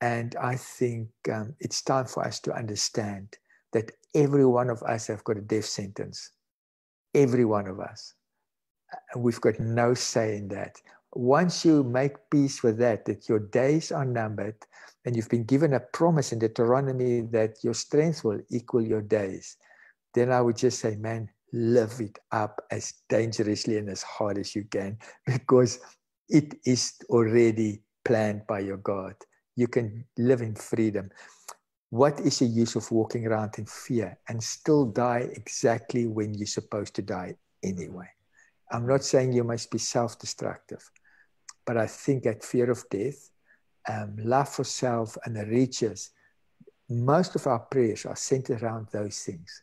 [0.00, 3.36] And I think um, it's time for us to understand
[3.72, 6.32] that every one of us have got a death sentence.
[7.14, 8.14] Every one of us.
[9.16, 10.80] We've got no say in that.
[11.14, 14.56] Once you make peace with that, that your days are numbered,
[15.04, 19.56] and you've been given a promise in Deuteronomy that your strength will equal your days,
[20.14, 24.54] then I would just say, man, live it up as dangerously and as hard as
[24.54, 25.80] you can because
[26.28, 29.14] it is already planned by your God.
[29.56, 31.10] You can live in freedom.
[31.90, 36.46] What is the use of walking around in fear and still die exactly when you're
[36.46, 38.08] supposed to die anyway?
[38.70, 40.90] I'm not saying you must be self destructive,
[41.66, 43.30] but I think that fear of death
[43.88, 46.10] um, love for self, and the riches,
[46.90, 49.62] most of our prayers are centered around those things.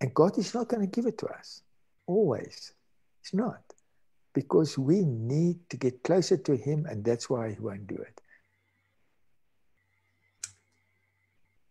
[0.00, 1.62] And God is not going to give it to us,
[2.06, 2.74] always.
[3.22, 3.62] It's not.
[4.34, 8.20] Because we need to get closer to Him, and that's why He won't do it.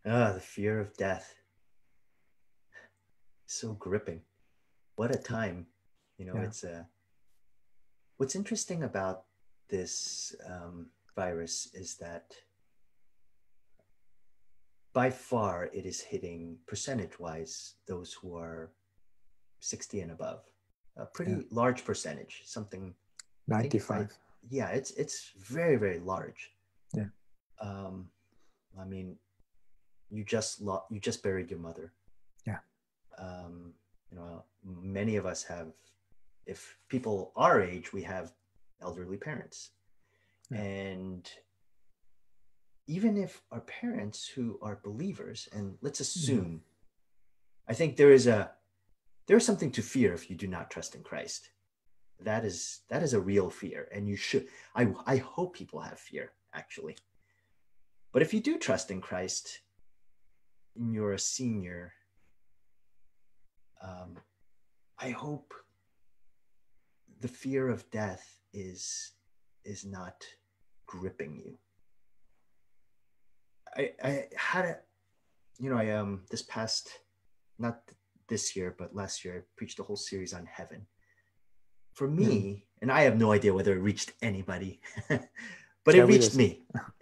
[0.06, 1.36] Ah, the fear of death.
[3.46, 4.22] So gripping.
[4.96, 5.68] What a time.
[6.18, 6.44] You know, yeah.
[6.44, 6.74] it's a.
[6.74, 6.84] Uh,
[8.18, 9.24] what's interesting about
[9.70, 12.34] this um, virus is that
[14.94, 18.72] by far it is hitting percentage wise those who are
[19.60, 20.42] 60 and above
[20.98, 21.42] a pretty yeah.
[21.52, 22.96] large percentage something
[23.48, 24.18] 95
[24.50, 26.52] yeah it's it's very very large
[26.96, 27.10] yeah
[27.62, 28.08] um
[28.80, 29.16] i mean
[30.10, 31.94] you just lo- you just buried your mother
[32.46, 32.60] yeah
[33.20, 33.74] um
[34.10, 35.68] you know many of us have
[36.48, 38.32] if people our age we have
[38.82, 39.72] elderly parents
[40.50, 40.62] yeah.
[40.62, 41.30] and
[42.88, 46.20] even if our parents who are believers and let's mm-hmm.
[46.20, 46.62] assume
[47.68, 48.52] i think there is a
[49.28, 51.50] there is something to fear if you do not trust in christ
[52.20, 56.00] that is that is a real fear and you should i i hope people have
[56.00, 56.96] fear actually
[58.12, 59.60] but if you do trust in christ
[60.76, 61.94] and you're a senior
[63.84, 64.16] um,
[65.00, 65.54] i hope
[67.20, 69.12] the fear of death is
[69.66, 70.24] is not
[70.86, 71.58] gripping you
[73.76, 74.78] i i had a
[75.60, 76.90] you know i um this past
[77.60, 77.82] not
[78.28, 80.86] this year but last year i preached a whole series on heaven
[81.98, 82.62] for me, mm.
[82.84, 86.62] and I have no idea whether it reached anybody, but it reached me.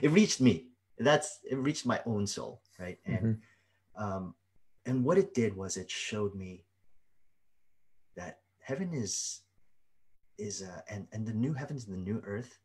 [0.00, 0.68] it reached me.
[0.98, 2.96] That's it reached my own soul, right?
[3.04, 4.04] And mm-hmm.
[4.04, 4.34] um,
[4.86, 6.64] and what it did was it showed me
[8.64, 9.42] heaven is
[10.38, 12.58] is uh, and and the new heavens and the new earth,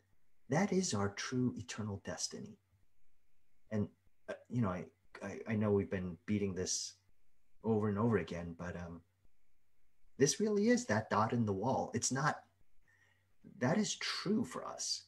[0.49, 2.57] that is our true eternal destiny.
[3.71, 3.88] And
[4.29, 4.85] uh, you know, I,
[5.21, 6.95] I I know we've been beating this
[7.63, 9.01] over and over again, but um,
[10.17, 11.91] this really is that dot in the wall.
[11.93, 12.39] It's not,
[13.59, 15.03] that is true for us.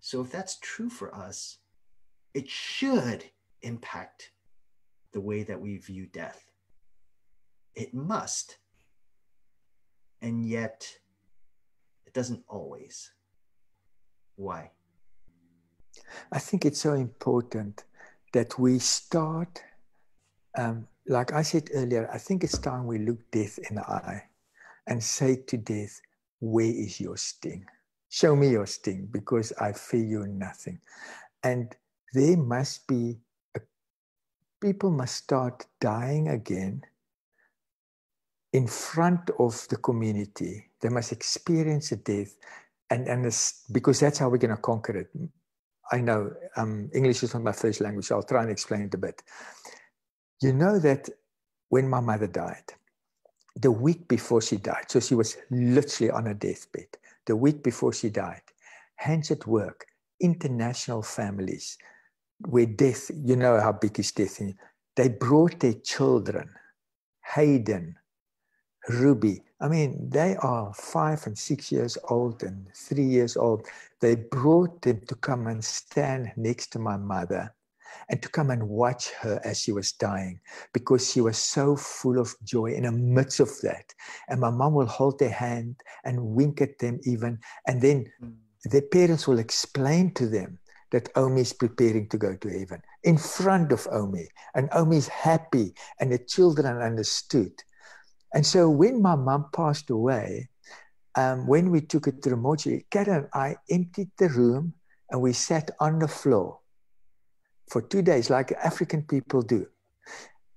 [0.00, 1.58] So if that's true for us,
[2.32, 3.24] it should
[3.62, 4.32] impact
[5.12, 6.46] the way that we view death.
[7.74, 8.56] It must.
[10.22, 10.86] And yet,
[12.06, 13.10] it doesn't always.
[14.36, 14.70] Why?
[16.32, 17.84] I think it's so important
[18.32, 19.62] that we start
[20.56, 24.24] um, like I said earlier, I think it's time we look death in the eye
[24.86, 26.00] and say to death,
[26.40, 27.66] Where is your sting?
[28.08, 30.80] Show me your sting because I fear you nothing.
[31.42, 31.74] And
[32.12, 33.18] there must be,
[33.54, 33.60] a,
[34.60, 36.82] people must start dying again
[38.52, 40.70] in front of the community.
[40.80, 42.36] They must experience a death.
[42.90, 43.22] And, and
[43.70, 45.10] because that's how we're going to conquer it.
[45.92, 48.94] I know um, English is not my first language, so I'll try and explain it
[48.94, 49.22] a bit.
[50.40, 51.08] You know that
[51.68, 52.74] when my mother died,
[53.56, 56.86] the week before she died, so she was literally on a deathbed,
[57.26, 58.42] the week before she died,
[58.96, 59.86] hands at work,
[60.20, 61.76] international families,
[62.48, 64.40] where death, you know how big is death,
[64.96, 66.50] they brought their children,
[67.34, 67.96] Hayden,
[68.88, 69.42] Ruby.
[69.60, 73.66] I mean, they are five and six years old and three years old.
[74.00, 77.54] They brought them to come and stand next to my mother
[78.08, 80.40] and to come and watch her as she was dying
[80.72, 83.94] because she was so full of joy in the midst of that.
[84.28, 87.38] And my mom will hold their hand and wink at them even.
[87.66, 88.32] And then mm.
[88.64, 90.58] their parents will explain to them
[90.90, 94.26] that Omi is preparing to go to heaven in front of Omi.
[94.54, 97.52] And Omi is happy and the children understood.
[98.34, 100.48] And so when my mom passed away,
[101.16, 104.74] um, when we took it to the mortuary, Karen and I emptied the room
[105.10, 106.60] and we sat on the floor
[107.68, 109.66] for two days, like African people do.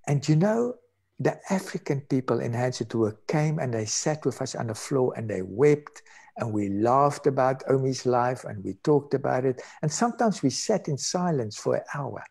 [0.07, 0.75] And you know,
[1.19, 5.13] the African people in Hands at came and they sat with us on the floor
[5.15, 6.01] and they wept
[6.37, 9.61] and we laughed about Omi's life and we talked about it.
[9.81, 12.23] And sometimes we sat in silence for an hour.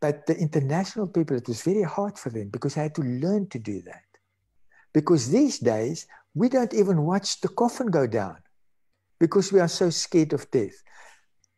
[0.00, 3.48] But the international people, it was very hard for them because I had to learn
[3.50, 4.04] to do that.
[4.92, 8.38] Because these days, we don't even watch the coffin go down
[9.18, 10.82] because we are so scared of death.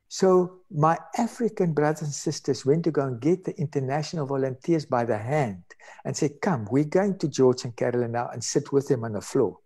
[0.09, 5.07] So my African brothers and sisters went to go and get the international volunteers by
[5.07, 5.63] the hand
[6.05, 9.13] and said, come, we're going to George and Carolyn now and sit with them on
[9.13, 9.59] the floor.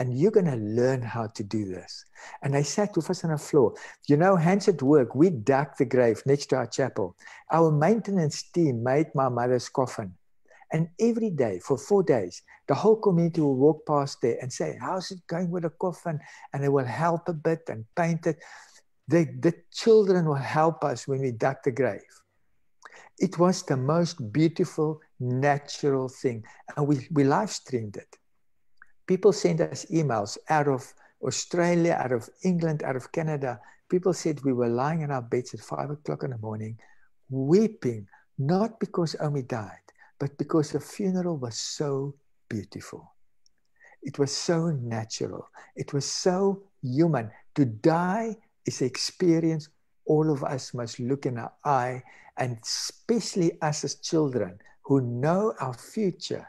[0.00, 2.06] And you're going to learn how to do this.
[2.42, 3.74] And they sat with us on the floor.
[4.08, 7.16] You know, hands at work, we dug the grave next to our chapel.
[7.52, 10.14] Our maintenance team made my mother's coffin.
[10.72, 14.78] And every day for four days, the whole community will walk past there and say,
[14.80, 16.18] How's it going with the coffin?
[16.54, 18.38] And they will help a bit and paint it.
[19.06, 22.00] The, the children will help us when we dug the grave.
[23.18, 26.44] It was the most beautiful, natural thing.
[26.74, 28.16] And we, we live streamed it.
[29.10, 33.60] People sent us emails out of Australia, out of England, out of Canada.
[33.88, 36.78] People said we were lying in our beds at five o'clock in the morning
[37.28, 38.06] weeping,
[38.38, 39.82] not because Omi died,
[40.20, 42.14] but because the funeral was so
[42.48, 43.12] beautiful.
[44.00, 45.48] It was so natural.
[45.74, 47.32] It was so human.
[47.56, 49.70] To die is an experience
[50.06, 52.00] all of us must look in our eye,
[52.36, 56.46] and especially us as children who know our future.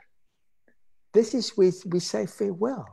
[1.14, 2.88] This is where we say farewell.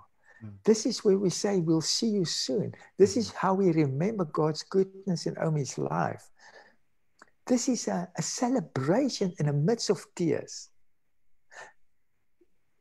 [0.44, 0.52] Mm.
[0.64, 2.74] This is where we say we'll see you soon.
[2.98, 3.18] This mm.
[3.18, 6.28] is how we remember God's goodness in Omi's life.
[7.46, 10.68] This is a, a celebration in the midst of tears.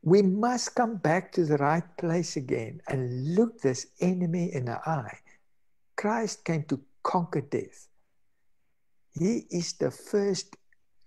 [0.02, 4.78] We must come back to the right place again and look this enemy in the
[4.88, 5.18] eye.
[5.96, 7.88] Christ came to conquer death.
[9.12, 10.56] He is the first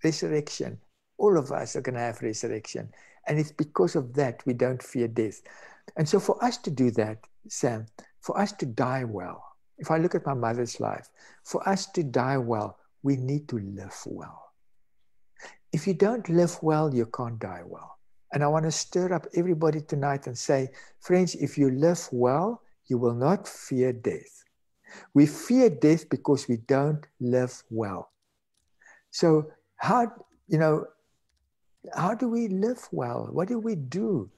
[0.04, 0.78] resurrection.
[1.16, 2.92] All of us are going to have resurrection.
[3.26, 5.42] And it's because of that we don't fear death.
[5.96, 7.18] And so, for us to do that,
[7.48, 7.86] Sam,
[8.20, 9.44] for us to die well,
[9.78, 11.08] if I look at my mother's life,
[11.44, 14.52] for us to die well, we need to live well.
[15.72, 17.98] If you don't live well, you can't die well.
[18.32, 20.70] And I want to stir up everybody tonight and say,
[21.00, 24.44] friends, if you live well, you will not fear death.
[25.14, 28.10] We fear death because we don't live well.
[29.10, 30.12] So, how,
[30.48, 30.86] you know,
[31.94, 33.28] how do we live well?
[33.30, 34.30] What do we do?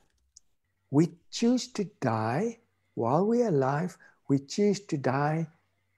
[0.90, 2.58] We choose to die
[2.94, 3.96] while we're alive.
[4.28, 5.48] We choose to die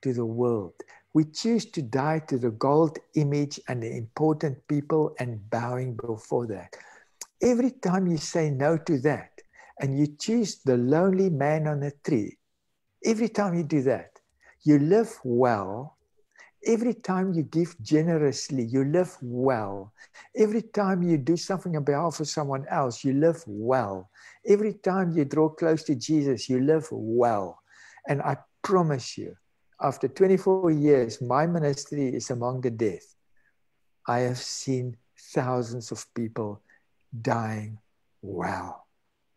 [0.01, 0.73] to the world.
[1.13, 6.47] We choose to die to the gold image and the important people and bowing before
[6.47, 6.75] that.
[7.41, 9.31] Every time you say no to that
[9.79, 12.37] and you choose the lonely man on a tree,
[13.05, 14.11] every time you do that,
[14.63, 15.96] you live well
[16.67, 19.93] Every time you give generously, you live well.
[20.35, 24.09] Every time you do something on behalf of someone else, you live well.
[24.45, 27.57] Every time you draw close to Jesus, you live well.
[28.09, 29.37] And I promise you,
[29.81, 32.99] after 24 years, my ministry is among the dead.
[34.05, 34.97] I have seen
[35.33, 36.61] thousands of people
[37.21, 37.77] dying
[38.21, 38.87] well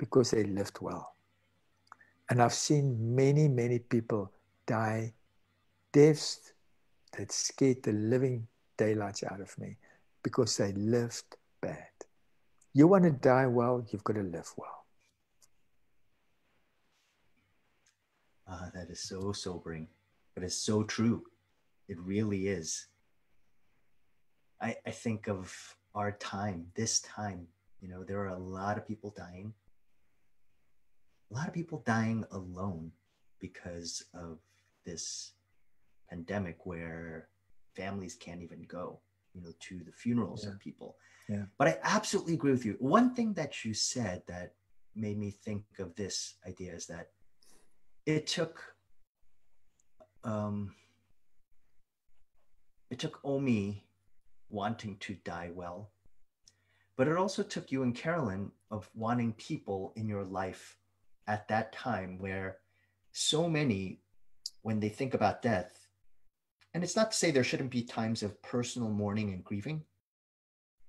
[0.00, 1.14] because they lived well.
[2.28, 4.32] And I've seen many, many people
[4.66, 5.14] die
[5.92, 6.52] deaths
[7.16, 8.46] that scared the living
[8.76, 9.76] daylights out of me
[10.22, 11.88] because they lived bad.
[12.72, 14.84] You want to die well, you've got to live well.
[18.48, 19.88] Ah, that is so sobering,
[20.34, 21.24] but it's so true.
[21.88, 22.86] It really is.
[24.60, 27.46] I, I think of our time, this time,
[27.80, 29.52] you know, there are a lot of people dying.
[31.30, 32.92] A lot of people dying alone
[33.40, 34.38] because of
[34.84, 35.32] this
[36.10, 37.28] pandemic where
[37.74, 39.00] families can't even go,
[39.32, 40.50] you know, to the funerals yeah.
[40.50, 40.96] of people.
[41.28, 41.44] Yeah.
[41.58, 42.76] But I absolutely agree with you.
[42.80, 44.54] One thing that you said that
[44.96, 47.10] made me think of this idea is that
[48.06, 48.60] it took
[50.24, 50.74] um
[52.90, 53.84] it took Omi
[54.48, 55.92] wanting to die well,
[56.96, 60.76] but it also took you and Carolyn of wanting people in your life
[61.28, 62.58] at that time where
[63.12, 64.00] so many,
[64.62, 65.79] when they think about death,
[66.74, 69.82] and it's not to say there shouldn't be times of personal mourning and grieving,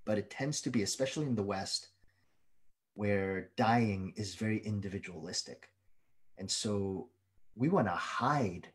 [0.04, 1.88] but it tends to be, especially in the West,
[2.94, 5.68] where dying is very individualistic.
[6.38, 7.08] And so
[7.54, 8.68] we want to hide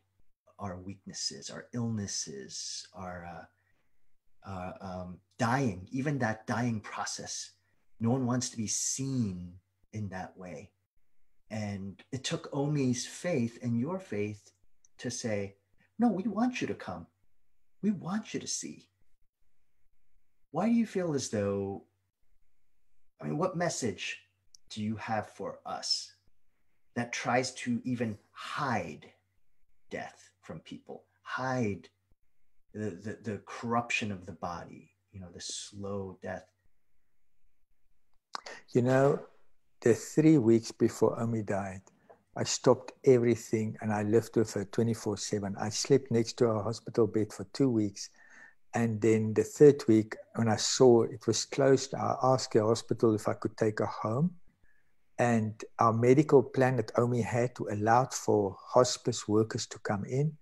[0.58, 3.46] our weaknesses, our illnesses, our
[4.46, 7.52] uh, uh, um, dying, even that dying process.
[8.00, 9.54] No one wants to be seen
[9.92, 10.70] in that way.
[11.50, 14.50] And it took Omi's faith and your faith
[14.98, 15.56] to say,
[15.98, 17.06] no, we want you to come.
[17.82, 18.88] We want you to see.
[20.50, 21.84] Why do you feel as though,
[23.20, 24.18] I mean, what message
[24.70, 26.12] do you have for us
[26.94, 29.06] that tries to even hide
[29.90, 31.88] death from people, hide
[32.74, 36.46] the, the, the corruption of the body, you know, the slow death?
[38.70, 39.20] You know,
[39.80, 41.82] the three weeks before Omi died,
[42.38, 45.56] I stopped everything and I lived with her 24 7.
[45.60, 48.10] I slept next to her hospital bed for two weeks.
[48.74, 53.14] And then the third week, when I saw it was closed, I asked the hospital
[53.16, 54.36] if I could take her home.
[55.18, 60.36] And our medical plan that Omi had to allowed for hospice workers to come in.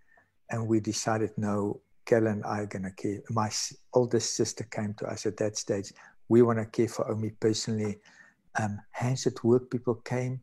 [0.51, 3.23] And we decided, no, Carol and I are going to care.
[3.31, 3.51] My
[3.95, 5.95] oldest sister came to us at that stage.
[6.29, 8.01] We want to care for Omi personally.
[8.61, 10.41] Um, hands at work people came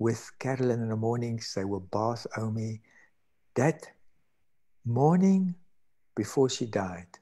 [0.00, 1.52] with Carolyn in the mornings.
[1.54, 2.80] They will bath Omi.
[3.54, 3.86] That
[4.84, 5.54] morning
[6.16, 7.18] before she died,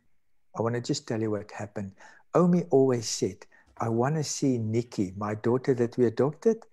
[0.57, 1.93] I want to just tell you what happened.
[2.35, 3.45] Omi always said,
[3.79, 6.65] I want to see Nikki, my daughter that we adopted.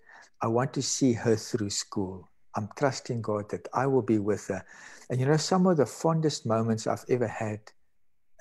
[0.42, 2.30] I want to see her through school.
[2.56, 4.64] I'm trusting God that I will be with her.
[5.10, 7.60] And you know, some of the fondest moments I've ever had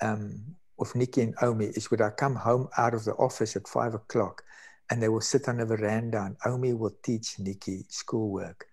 [0.01, 3.67] um, of Nikki and Omi is when I come home out of the office at
[3.67, 4.43] five o'clock
[4.89, 8.65] and they will sit on the veranda and Omi will teach Nikki schoolwork.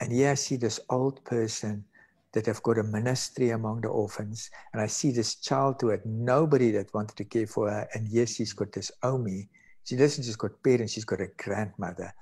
[0.00, 1.84] And here I see this old person
[2.32, 4.50] that have got a ministry among the orphans.
[4.72, 7.88] And I see this child who had nobody that wanted to care for her.
[7.94, 9.48] And yes, she's got this Omi.
[9.84, 12.12] She doesn't just got parents, she's got a grandmother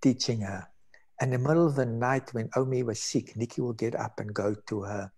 [0.00, 0.66] teaching her.
[1.20, 4.20] And in the middle of the night when Omi was sick, Nikki will get up
[4.20, 5.10] and go to her.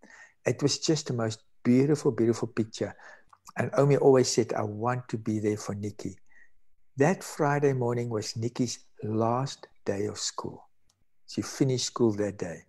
[0.47, 2.95] It was just the most beautiful, beautiful picture.
[3.57, 6.17] And Omi always said, I want to be there for Nikki.
[6.99, 10.67] That Friday morning was Nikki's last day of school.
[11.29, 12.65] She finished school that day.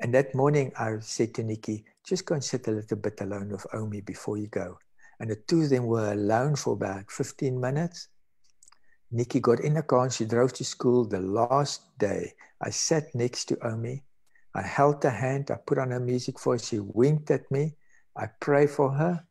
[0.00, 3.50] And that morning, I said to Nikki, just go and sit a little bit alone
[3.50, 4.78] with Omi before you go.
[5.18, 8.08] And the two of them were alone for about 15 minutes.
[9.10, 12.32] Nikki got in the car and she drove to school the last day.
[12.62, 14.02] I sat next to Omi.
[14.54, 15.50] I held her hand.
[15.50, 16.58] I put on her music for her.
[16.58, 17.74] She winked at me.
[18.16, 19.22] I prayed for her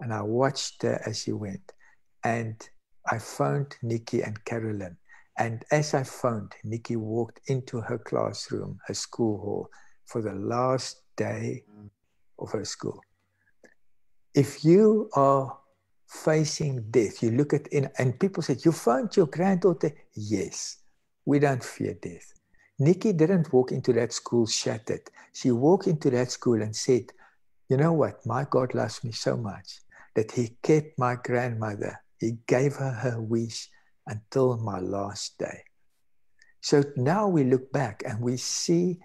[0.00, 1.72] and I watched her as she went.
[2.24, 2.56] And
[3.10, 4.96] I phoned Nikki and Carolyn.
[5.38, 9.68] And as I phoned, Nikki walked into her classroom, her school hall,
[10.06, 11.64] for the last day
[12.38, 13.00] of her school.
[14.34, 15.58] If you are
[16.06, 19.92] facing death, you look at in, and people said, You found your granddaughter?
[20.14, 20.78] Yes,
[21.24, 22.34] we don't fear death.
[22.78, 25.08] Nikki didn't walk into that school shattered.
[25.32, 27.12] She walked into that school and said,
[27.68, 28.24] You know what?
[28.26, 29.80] My God loves me so much
[30.14, 32.02] that He kept my grandmother.
[32.22, 33.68] He gave her her wish
[34.06, 35.64] until my last day.
[36.60, 39.00] So now we look back and we see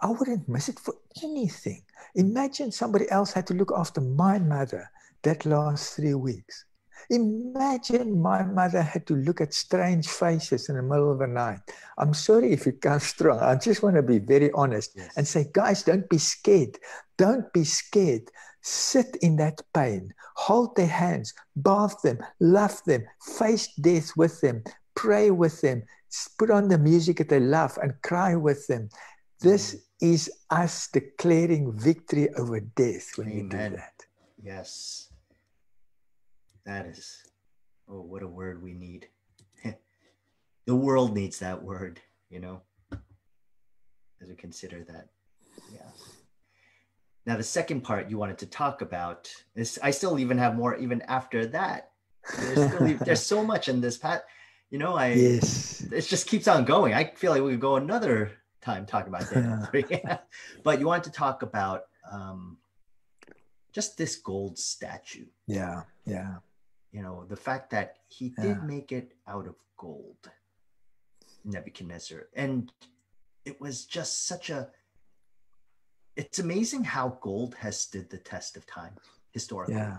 [0.00, 0.94] I wouldn't miss it for
[1.24, 1.82] anything.
[2.14, 4.90] Imagine somebody else had to look after my mother
[5.22, 6.66] that last three weeks.
[7.10, 11.60] Imagine my mother had to look at strange faces in the middle of the night.
[11.96, 13.40] I'm sorry if it comes strong.
[13.40, 15.16] I just want to be very honest yes.
[15.16, 16.78] and say, guys, don't be scared.
[17.16, 18.30] Don't be scared.
[18.60, 20.12] Sit in that pain.
[20.36, 23.04] Hold their hands, bath them, love them,
[23.36, 24.62] face death with them,
[24.94, 25.82] pray with them,
[26.38, 28.88] put on the music that they love and cry with them.
[29.40, 33.42] This mm is us declaring victory over death when Amen.
[33.42, 33.94] we do that.
[34.40, 35.08] Yes.
[36.64, 37.24] That is,
[37.88, 39.08] oh, what a word we need.
[40.66, 42.00] the world needs that word,
[42.30, 42.62] you know,
[44.22, 45.08] as we consider that.
[45.72, 45.90] Yeah.
[47.28, 50.76] Now, the second part you wanted to talk about is I still even have more
[50.76, 51.90] even after that.
[52.38, 54.24] There's, still, there's so much in this pat.
[54.70, 55.82] You know, I yes.
[55.92, 56.94] it just keeps on going.
[56.94, 60.24] I feel like we could go another time talking about that.
[60.64, 62.56] but you wanted to talk about um,
[63.72, 65.26] just this gold statue.
[65.46, 66.36] Yeah, yeah.
[66.92, 70.30] You know, the fact that he did make it out of gold,
[71.44, 72.28] Nebuchadnezzar.
[72.34, 72.72] And
[73.44, 74.70] it was just such a,
[76.18, 78.94] it's amazing how gold has stood the test of time
[79.30, 79.76] historically.
[79.76, 79.98] Yeah.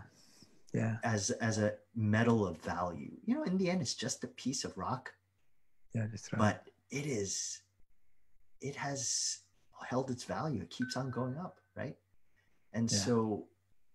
[0.73, 0.97] Yeah.
[1.03, 3.11] As as a metal of value.
[3.25, 5.11] You know, in the end, it's just a piece of rock.
[5.95, 6.39] Yeah, that's right.
[6.39, 7.61] But it is
[8.61, 9.39] it has
[9.87, 10.61] held its value.
[10.61, 11.95] It keeps on going up, right?
[12.73, 12.97] And yeah.
[12.97, 13.47] so,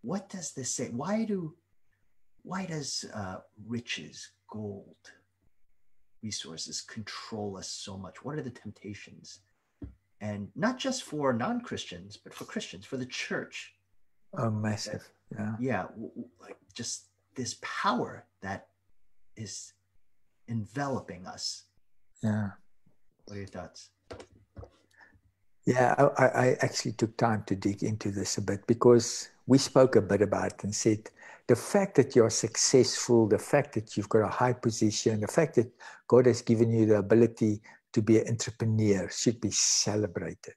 [0.03, 0.89] what does this say?
[0.89, 1.55] Why do,
[2.43, 4.97] why does uh, riches, gold,
[6.23, 8.25] resources control us so much?
[8.25, 9.41] What are the temptations?
[10.25, 13.75] And not just for non Christians, but for Christians, for the church.
[14.39, 15.07] Oh, massive.
[15.31, 15.55] Yeah.
[15.61, 15.85] Yeah.
[16.41, 18.69] Like just this power that
[19.37, 19.75] is
[20.49, 21.65] enveloping us.
[22.23, 22.51] Yeah.
[23.27, 23.91] What are your thoughts?
[25.67, 29.97] Yeah, I, I, actually took time to dig into this a bit because we spoke
[29.97, 31.11] a bit about it and said
[31.49, 35.55] the fact that you're successful, the fact that you've got a high position, the fact
[35.57, 35.71] that
[36.09, 37.61] God has given you the ability
[37.95, 40.55] to be an entrepreneur should be celebrated.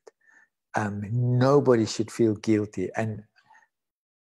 [0.76, 2.90] Um, nobody should feel guilty.
[2.96, 3.24] And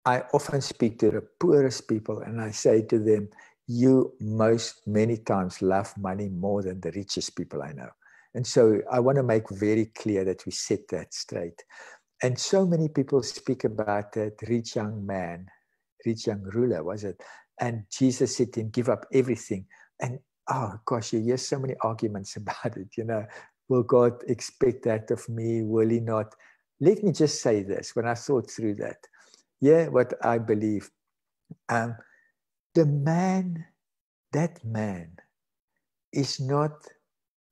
[0.06, 3.30] I often speak to the poorest people and I say to them,
[3.68, 7.90] you most many times love money more than the richest people I know.
[8.34, 11.64] And so I want to make very clear that we set that straight.
[12.24, 15.46] And so many people speak about that rich young man,
[16.06, 17.22] rich young ruler, was it?
[17.60, 19.66] And Jesus said to him, Give up everything.
[20.02, 20.20] And
[20.50, 22.98] oh gosh, you hear so many arguments about it.
[22.98, 23.26] You know,
[23.68, 25.62] will God expect that of me?
[25.62, 26.36] Will he not?
[26.80, 28.98] Let me just say this when I thought through that.
[29.62, 30.90] Yeah, what I believe.
[31.68, 31.98] Um,
[32.74, 33.66] the man,
[34.32, 35.18] that man,
[36.14, 36.72] is not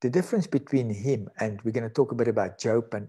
[0.01, 3.07] the difference between him and we're going to talk a bit about Job and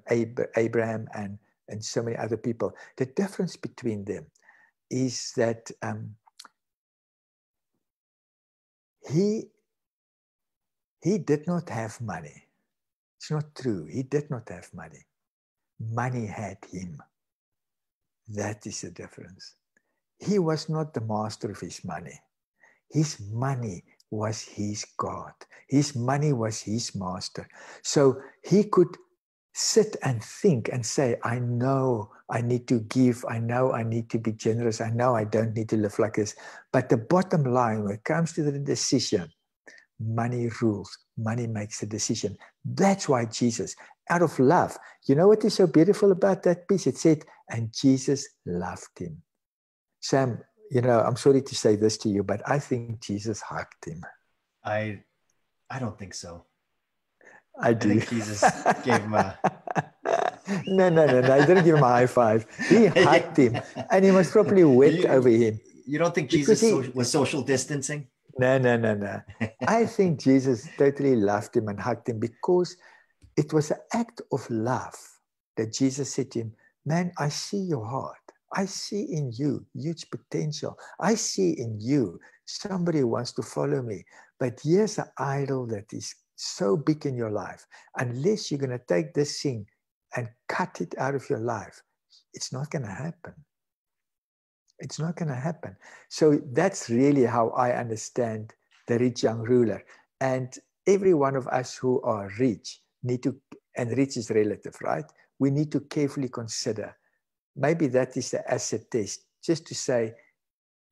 [0.57, 2.73] Abraham and, and so many other people.
[2.97, 4.27] The difference between them
[4.91, 6.15] is that um,
[9.11, 9.45] he
[11.03, 12.45] he did not have money.
[13.19, 13.87] It's not true.
[13.87, 15.07] He did not have money.
[15.81, 17.03] Money had him.
[18.29, 19.55] That is the difference.
[20.21, 22.21] he was not the master of his money.
[22.91, 25.33] His money was his God.
[25.69, 27.49] His money was his master.
[27.83, 28.97] So he could
[29.55, 33.25] sit and think and say, I know I need to give.
[33.29, 34.81] I know I need to be generous.
[34.81, 36.35] I know I don't need to live like this.
[36.73, 39.31] But the bottom line, when it comes to the decision,
[40.01, 40.97] money rules.
[41.17, 42.37] Money makes the decision.
[42.65, 43.75] That's why Jesus,
[44.11, 46.87] out of love, you know what is so beautiful about that piece?
[46.87, 49.23] It said, and Jesus loved him.
[50.01, 50.39] Sam,
[50.71, 54.05] you know, I'm sorry to say this to you, but I think Jesus hugged him.
[54.65, 55.03] I
[55.71, 56.45] I don't think so.
[57.61, 57.91] I do.
[57.91, 58.45] I think Jesus
[58.85, 59.39] gave him a
[60.67, 61.41] no, no, no, no.
[61.41, 62.47] He didn't give him a high five.
[62.69, 65.61] He hugged him, and he was probably wet you, over him.
[65.87, 68.09] You don't think Jesus he, was social distancing?
[68.39, 69.21] No, no, no, no.
[69.67, 72.77] I think Jesus totally loved him and hugged him because
[73.37, 74.97] it was an act of love
[75.57, 76.53] that Jesus said to him,
[76.87, 78.17] Man, I see your heart.
[78.55, 80.79] I see in you huge potential.
[81.01, 84.05] I see in you somebody wants to follow me.
[84.39, 87.67] But here's an idol that is so big in your life.
[87.99, 89.67] Unless you're going to take this thing
[90.17, 91.83] and cut it out of your life,
[92.33, 93.35] it's not going to happen.
[94.79, 95.77] It's not going to happen.
[96.09, 98.55] So that's really how I understand
[98.87, 99.83] the rich young ruler.
[100.21, 100.53] And
[100.87, 103.37] every one of us who are rich need to,
[103.77, 105.05] and rich is relative, right?
[105.39, 106.97] We need to carefully consider.
[107.57, 110.15] Maybe that is the asset test, just to say,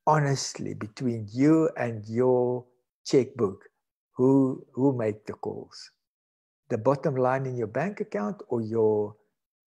[0.06, 2.64] honestly, between you and your
[3.04, 3.64] checkbook,
[4.16, 5.90] who, who make the calls?
[6.70, 9.14] The bottom line in your bank account or your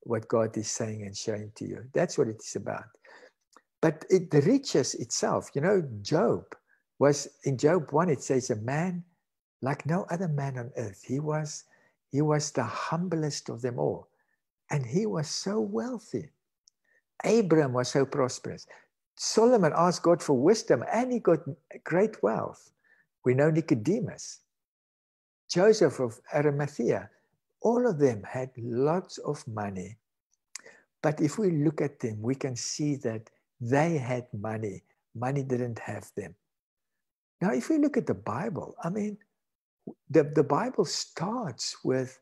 [0.01, 1.83] what God is saying and showing to you?
[1.93, 2.85] That's what it is about.
[3.81, 6.55] But it, the riches itself, you know, Job
[6.99, 9.03] was in Job 1, it says, a man
[9.61, 11.03] like no other man on earth.
[11.05, 11.63] He was,
[12.11, 14.07] he was the humblest of them all.
[14.69, 16.29] And he was so wealthy.
[17.23, 18.67] Abram was so prosperous.
[19.15, 21.39] Solomon asked God for wisdom and he got
[21.83, 22.71] great wealth.
[23.25, 24.39] We know Nicodemus,
[25.49, 27.09] Joseph of Arimathea,
[27.61, 29.97] all of them had lots of money.
[31.01, 34.83] But if we look at them, we can see that they had money.
[35.15, 36.35] Money didn't have them.
[37.41, 39.17] Now, if we look at the Bible, I mean,
[40.09, 42.19] the, the Bible starts with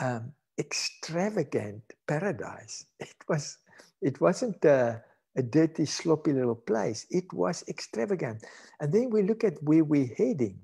[0.00, 2.86] um, extravagant paradise.
[3.00, 3.58] It was,
[4.00, 5.02] it wasn't a,
[5.36, 7.06] a dirty, sloppy little place.
[7.10, 8.44] It was extravagant.
[8.80, 10.58] And then we look at where we're heading.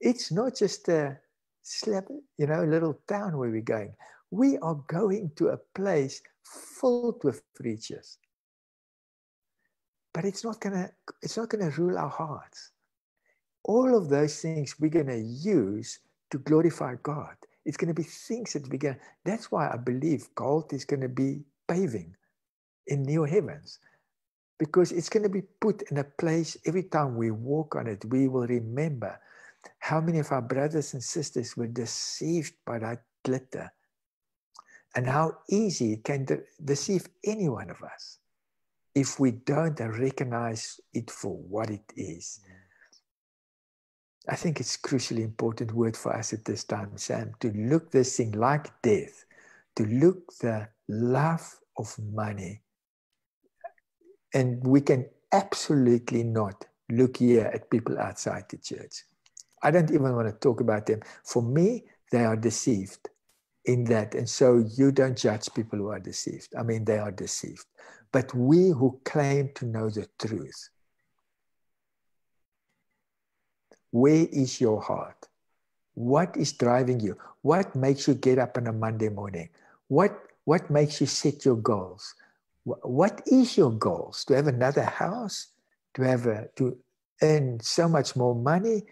[0.00, 1.18] It's not just a
[1.62, 2.04] slap,
[2.36, 3.94] you know, little town where we're going.
[4.30, 8.18] We are going to a place filled with riches
[10.14, 10.88] but it's not gonna
[11.20, 12.70] it's not gonna rule our hearts.
[13.64, 15.98] All of those things we're gonna use
[16.30, 17.36] to glorify god.
[17.66, 21.42] It's gonna be things that we can that's why i believe gold is gonna be
[21.68, 22.14] paving
[22.86, 23.80] in new heavens.
[24.58, 28.28] Because it's to be put in a place every time we walk on it we
[28.28, 29.18] will remember
[29.80, 33.72] how many of our brothers and sisters were deceived by that glitter
[34.94, 38.18] and how easy it can de- deceive any one of us
[38.94, 42.40] if we don't recognize it for what it is.
[44.28, 48.16] I think it's crucially important word for us at this time, Sam, to look this
[48.16, 49.24] thing like death,
[49.76, 52.62] to look the love of money.
[54.32, 59.04] And we can absolutely not look here at people outside the church.
[59.62, 61.00] I don't even want to talk about them.
[61.24, 63.08] For me, they are deceived
[63.66, 64.14] in that.
[64.14, 66.54] And so you don't judge people who are deceived.
[66.58, 67.66] I mean, they are deceived
[68.14, 70.70] but we who claim to know the truth.
[73.90, 75.26] Where is your heart?
[75.94, 77.16] What is driving you?
[77.42, 79.48] What makes you get up on a Monday morning?
[79.88, 82.14] What, what makes you set your goals?
[82.62, 84.24] What is your goals?
[84.26, 85.48] To have another house?
[85.94, 86.78] To have a, to
[87.20, 88.84] earn so much more money?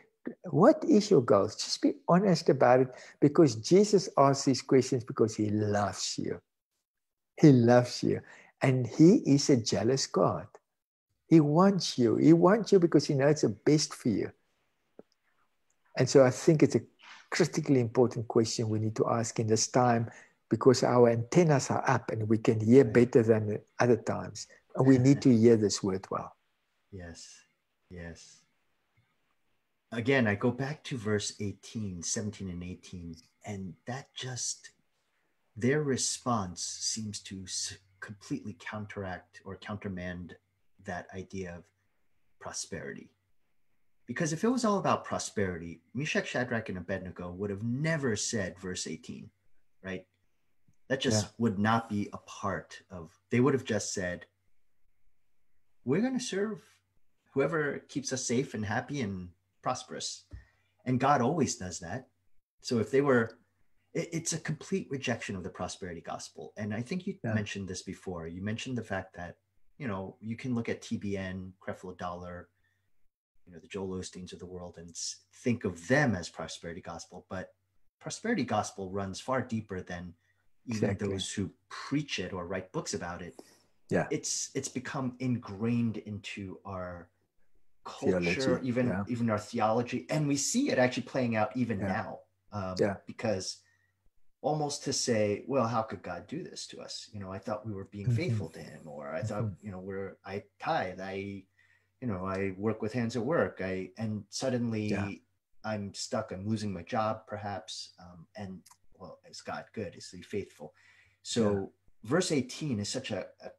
[0.51, 1.55] What is your goals?
[1.55, 2.89] Just be honest about it
[3.21, 6.41] because Jesus asks these questions because he loves you.
[7.41, 8.21] He loves you.
[8.63, 10.47] And he is a jealous God.
[11.29, 12.17] He wants you.
[12.17, 14.31] He wants you because he knows the best for you.
[15.99, 16.83] And so I think it's a
[17.31, 20.11] critically important question we need to ask in this time
[20.49, 24.47] because our antennas are up and we can hear better than other times.
[24.77, 26.37] And we need to hear this word well.
[26.91, 27.27] Yes,
[27.91, 28.43] yes.
[29.91, 34.71] Again, I go back to verse 18, 17, and 18, and that just,
[35.57, 37.47] their response seems to
[38.03, 40.37] completely counteract or countermand
[40.85, 41.65] that idea of
[42.41, 43.09] prosperity.
[44.07, 48.59] Because if it was all about prosperity, Meshach, Shadrach, and Abednego would have never said
[48.59, 49.31] verse 18,
[49.83, 50.05] right?
[50.89, 51.31] That just yeah.
[51.39, 54.27] would not be a part of, they would have just said,
[55.85, 56.61] we're going to serve
[57.33, 59.29] whoever keeps us safe and happy and
[59.63, 60.25] prosperous.
[60.85, 62.09] And God always does that.
[62.61, 63.39] So if they were,
[63.95, 66.53] it's a complete rejection of the prosperity gospel.
[66.57, 67.35] And I think you yeah.
[67.35, 68.27] mentioned this before.
[68.27, 69.37] You mentioned the fact that,
[69.79, 72.49] you know, you can look at TBN, Creflo Dollar,
[73.47, 74.97] you know, the Joel Osteens of the world and
[75.43, 77.27] think of them as prosperity gospel.
[77.29, 77.53] But
[78.01, 80.15] prosperity gospel runs far deeper than
[80.67, 81.09] even exactly.
[81.09, 83.35] those who preach it or write books about it.
[83.91, 84.07] Yeah.
[84.11, 87.09] It's it's become ingrained into our
[87.85, 88.69] culture, theology.
[88.69, 89.05] even yeah.
[89.09, 91.89] even our theology, and we see it actually playing out even yeah.
[91.89, 92.19] now.
[92.53, 92.97] Um, yeah.
[93.07, 93.59] Because
[94.43, 97.09] almost to say, well, how could God do this to us?
[97.13, 98.17] You know, I thought we were being mm-hmm.
[98.17, 99.67] faithful to Him, or I thought, mm-hmm.
[99.67, 101.45] you know, we're I tithe, I,
[102.01, 105.09] you know, I work with hands at work, I, and suddenly yeah.
[105.65, 106.33] I'm stuck.
[106.33, 108.59] I'm losing my job, perhaps, um, and
[108.99, 109.95] well, is God good?
[109.97, 110.75] Is He faithful?
[111.23, 111.71] So,
[112.03, 113.51] verse 18 is such a, a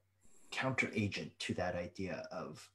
[0.51, 2.69] counter agent to that idea of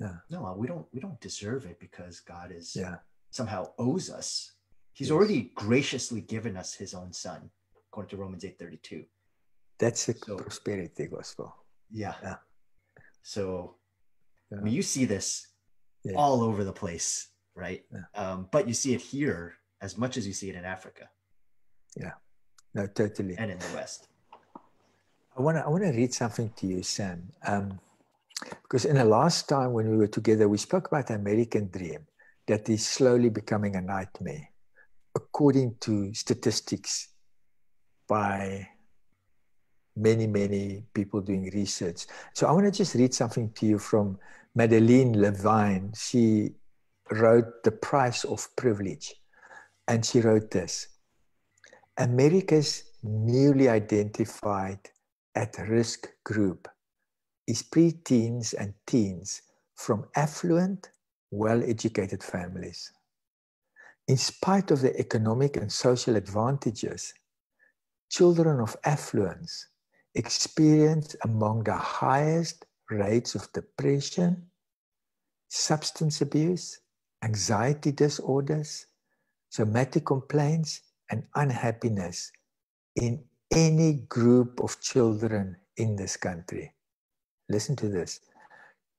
[0.00, 0.14] yeah.
[0.30, 2.96] No, we don't we don't deserve it because God is yeah.
[3.30, 4.51] somehow owes us.
[4.92, 5.14] He's yes.
[5.14, 7.50] already graciously given us his own son,
[7.88, 9.04] according to Romans 8:32.
[9.78, 11.54] That's the so, prosperity gospel.
[11.90, 12.14] Yeah.
[12.22, 12.36] yeah.
[13.22, 13.76] So
[14.50, 14.58] yeah.
[14.58, 15.46] I mean you see this
[16.04, 16.14] yeah.
[16.16, 17.84] all over the place, right?
[18.14, 21.08] Um, but you see it here as much as you see it in Africa.
[21.96, 22.12] Yeah.
[22.74, 23.36] No, totally.
[23.36, 24.08] And in the West.
[25.36, 27.28] I want to I want to read something to you, Sam.
[27.46, 27.80] Um,
[28.62, 32.06] because in the last time when we were together, we spoke about the American dream
[32.46, 34.48] that is slowly becoming a nightmare,
[35.14, 37.08] according to statistics
[38.08, 38.68] by
[39.96, 42.06] many, many people doing research.
[42.34, 44.18] So I want to just read something to you from
[44.54, 45.92] Madeline Levine.
[45.94, 46.54] She
[47.10, 49.14] wrote The Price of Privilege.
[49.88, 50.88] And she wrote this
[51.98, 54.78] America's newly identified
[55.34, 56.68] at risk group
[57.46, 59.42] is preteens and teens
[59.74, 60.90] from affluent,
[61.30, 62.92] well educated families.
[64.08, 67.14] In spite of the economic and social advantages,
[68.10, 69.68] children of affluence
[70.14, 74.46] experience among the highest rates of depression,
[75.48, 76.80] substance abuse,
[77.24, 78.86] anxiety disorders,
[79.50, 80.80] somatic complaints,
[81.10, 82.30] and unhappiness
[82.96, 83.22] in
[83.54, 86.72] any group of children in this country.
[87.48, 88.20] Listen to this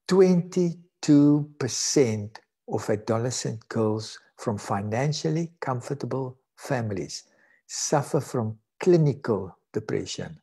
[0.09, 2.37] 22%
[2.67, 7.23] of adolescent girls from financially comfortable families
[7.65, 10.37] suffer from clinical depression.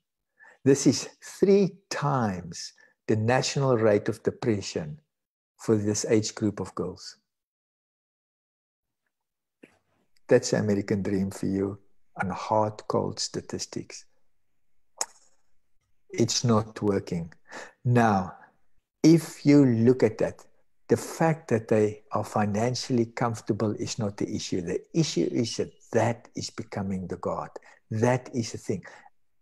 [0.64, 2.72] This is three times
[3.08, 4.98] the national rate of depression
[5.58, 7.18] for this age group of girls.
[10.28, 11.78] That's the American dream for you
[12.16, 14.06] and hard, cold statistics.
[16.08, 17.34] It's not working.
[17.84, 18.34] Now,
[19.02, 20.46] if you look at that,
[20.90, 24.60] the fact that they are financially comfortable is not the issue.
[24.60, 27.50] The issue is that that is becoming the God.
[27.92, 28.82] That is the thing.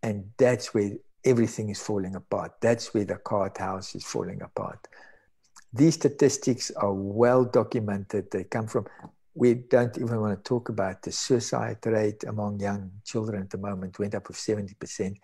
[0.03, 0.91] And that's where
[1.25, 2.51] everything is falling apart.
[2.61, 4.87] That's where the card house is falling apart.
[5.73, 8.29] These statistics are well documented.
[8.29, 8.85] They come from,
[9.33, 13.57] we don't even want to talk about the suicide rate among young children at the
[13.57, 15.15] moment, went up with 70%.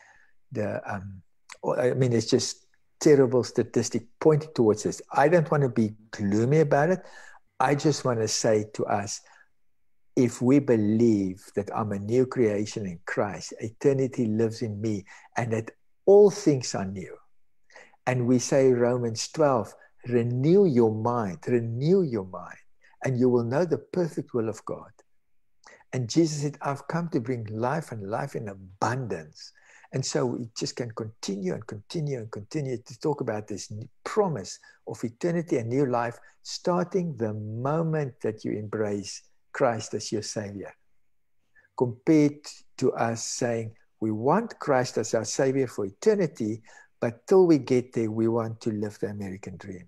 [0.51, 1.21] The, um,
[1.77, 2.64] I mean, it's just
[2.99, 5.01] terrible statistic pointing towards this.
[5.11, 6.99] I don't want to be gloomy about it.
[7.59, 9.21] I just want to say to us
[10.15, 15.51] if we believe that I'm a new creation in Christ, eternity lives in me, and
[15.51, 15.71] that
[16.05, 17.15] all things are new,
[18.07, 19.73] and we say Romans 12,
[20.07, 22.57] renew your mind, renew your mind,
[23.03, 24.91] and you will know the perfect will of God.
[25.95, 29.53] And Jesus said, I've come to bring life and life in abundance.
[29.93, 33.71] And so we just can continue and continue and continue to talk about this
[34.03, 39.21] promise of eternity and new life, starting the moment that you embrace
[39.53, 40.75] Christ as your Savior.
[41.77, 42.45] Compared
[42.79, 43.71] to us saying,
[44.01, 46.61] we want Christ as our Savior for eternity,
[46.99, 49.87] but till we get there, we want to live the American dream.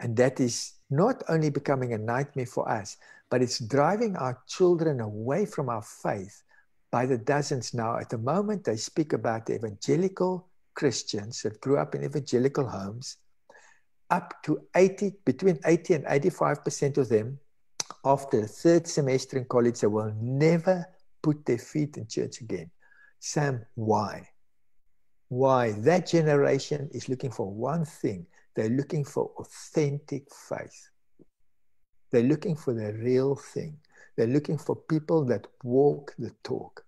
[0.00, 2.96] And that is not only becoming a nightmare for us,
[3.32, 6.42] but it's driving our children away from our faith
[6.90, 7.96] by the dozens now.
[7.96, 13.16] At the moment, they speak about the evangelical Christians that grew up in evangelical homes.
[14.10, 17.38] Up to 80, between 80 and 85% of them,
[18.04, 20.84] after the third semester in college, they will never
[21.22, 22.70] put their feet in church again.
[23.18, 24.28] Sam, why?
[25.28, 25.72] Why?
[25.72, 30.91] That generation is looking for one thing they're looking for authentic faith.
[32.12, 33.78] They're looking for the real thing.
[34.16, 36.84] They're looking for people that walk the talk,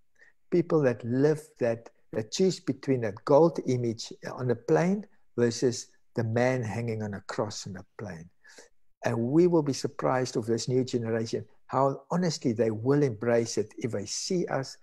[0.50, 5.06] people that live that, that choose between that gold image on a plain
[5.36, 8.28] versus the man hanging on a cross on a plain.
[9.04, 13.72] And we will be surprised of this new generation how honestly they will embrace it
[13.78, 14.76] if they see us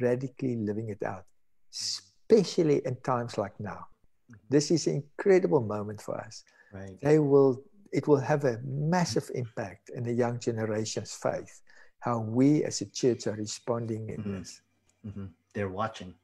[0.00, 1.24] radically living it out,
[1.72, 3.86] especially in times like now.
[4.30, 4.34] Mm-hmm.
[4.50, 6.44] This is an incredible moment for us.
[6.72, 6.98] Right.
[7.02, 7.62] They will,
[7.92, 11.62] it will have a massive impact in the young generation's faith,
[12.00, 14.38] how we as a church are responding in mm-hmm.
[14.38, 14.60] this.
[15.06, 15.26] Mm-hmm.
[15.54, 16.14] They're watching.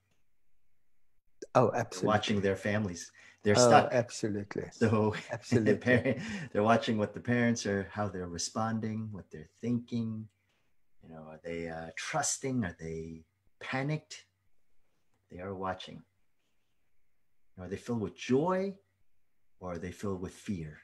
[1.55, 2.01] Oh, absolutely.
[2.01, 3.11] They're watching their families.
[3.43, 3.93] They're oh, stuck.
[3.93, 4.65] Absolutely.
[4.73, 6.19] So absolutely, parent,
[6.53, 10.29] they're watching what the parents are, how they're responding, what they're thinking.
[11.03, 12.65] You know, are they uh, trusting?
[12.65, 13.25] Are they
[13.61, 14.27] panicked?
[15.31, 16.03] They are watching.
[17.59, 18.75] Are they filled with joy,
[19.61, 20.79] or are they filled with fear?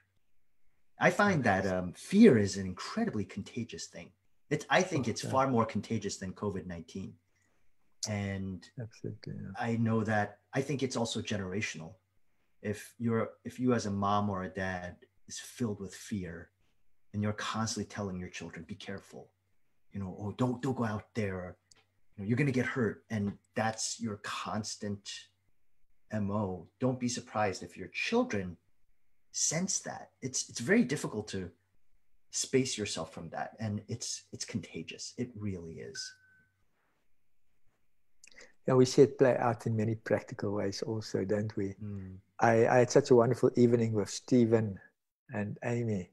[1.01, 4.11] I find that um, fear is an incredibly contagious thing.
[4.51, 7.13] It's, I think it's far more contagious than COVID nineteen,
[8.09, 9.51] and absolutely, yeah.
[9.59, 10.39] I know that.
[10.55, 11.95] I think it's also generational.
[12.63, 14.97] If you're if you as a mom or a dad
[15.29, 16.51] is filled with fear
[17.13, 19.31] and you're constantly telling your children be careful.
[19.93, 21.57] You know oh don't don't go out there.
[22.17, 23.05] You know, you're going to get hurt.
[23.11, 25.09] And that's your constant
[26.13, 28.57] mo don't be surprised if your children
[29.39, 31.51] sense that it's it's very difficult to
[32.31, 36.13] space yourself from that and it's it's contagious it really is
[38.67, 42.15] yeah we see it play out in many practical ways also don't we mm.
[42.41, 44.79] I, I, had such a wonderful evening with Stephen
[45.35, 46.11] and Amy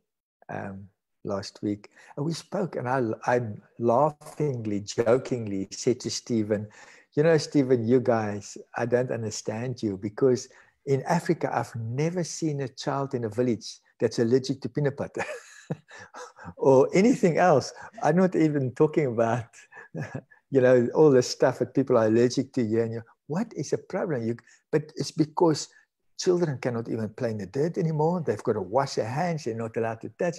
[0.49, 0.87] um,
[1.23, 1.89] last week.
[2.17, 3.41] And we spoke, and I, I
[3.79, 6.67] laughingly, jokingly said to Stephen,
[7.13, 10.49] You know, Stephen, you guys, I don't understand you because
[10.85, 15.25] in Africa, I've never seen a child in a village that's allergic to peanut butter
[16.57, 17.73] or anything else.
[18.03, 19.45] I'm not even talking about,
[20.51, 22.61] you know, all the stuff that people are allergic to.
[22.61, 24.27] And you, what is the problem?
[24.27, 24.37] You,
[24.71, 25.69] but it's because
[26.17, 28.23] Children cannot even play in the dirt anymore.
[28.25, 29.43] They've got to wash their hands.
[29.43, 30.37] They're not allowed to touch.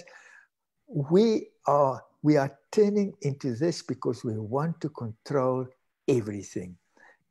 [0.87, 5.67] We are, we are turning into this because we want to control
[6.07, 6.77] everything.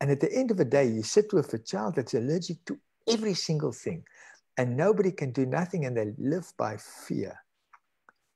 [0.01, 2.79] And at the end of the day, you sit with a child that's allergic to
[3.09, 4.05] every single thing,
[4.57, 7.37] and nobody can do nothing, and they live by fear.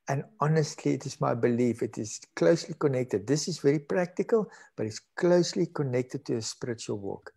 [0.07, 3.25] And honestly, it is my belief, it is closely connected.
[3.25, 7.31] This is very practical, but it's closely connected to a spiritual walk.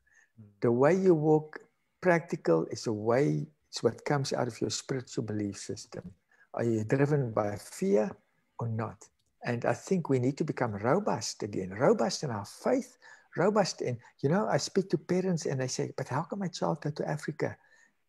[0.60, 1.60] The way you walk
[2.00, 6.10] practical is a way, it's what comes out of your spiritual belief system.
[6.54, 8.10] Are you driven by fear
[8.58, 9.04] or not?
[9.44, 12.96] And I think we need to become robust again, robust in our faith,
[13.36, 16.48] robust And, you know, I speak to parents and they say, but how can my
[16.48, 17.56] child go to Africa?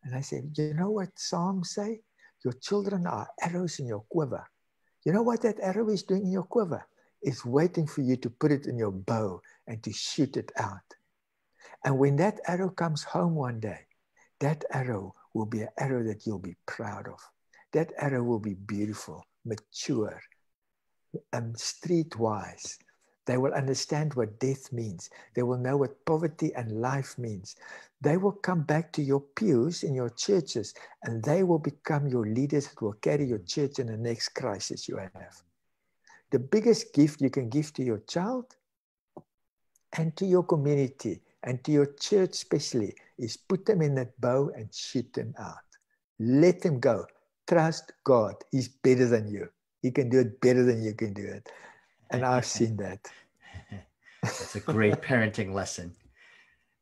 [0.04, 2.00] And I say, you know what Psalms say?
[2.44, 4.46] Your children are arrows in your quiver.
[5.04, 6.86] You know what that arrow is doing in your quiver?
[7.22, 10.94] It's waiting for you to put it in your bow and to shoot it out.
[11.84, 13.80] And when that arrow comes home one day,
[14.40, 17.18] that arrow will be an arrow that you'll be proud of.
[17.72, 20.20] That arrow will be beautiful, mature,
[21.32, 22.76] and streetwise.
[23.26, 25.10] They will understand what death means.
[25.34, 27.56] They will know what poverty and life means.
[28.00, 32.24] They will come back to your pews in your churches and they will become your
[32.26, 35.42] leaders that will carry your church in the next crisis you have.
[36.30, 38.56] The biggest gift you can give to your child
[39.98, 44.50] and to your community and to your church especially is put them in that bow
[44.54, 45.66] and shoot them out.
[46.18, 47.06] Let them go.
[47.48, 48.34] Trust God.
[48.50, 49.48] He's better than you.
[49.82, 51.48] He can do it better than you can do it.
[52.10, 53.10] And I've seen that.
[54.22, 55.94] That's a great parenting lesson.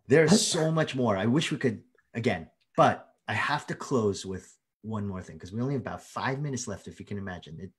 [0.06, 1.16] There's so much more.
[1.16, 1.82] I wish we could,
[2.14, 6.02] again, but I have to close with one more thing because we only have about
[6.02, 7.58] five minutes left, if you can imagine.
[7.60, 7.70] It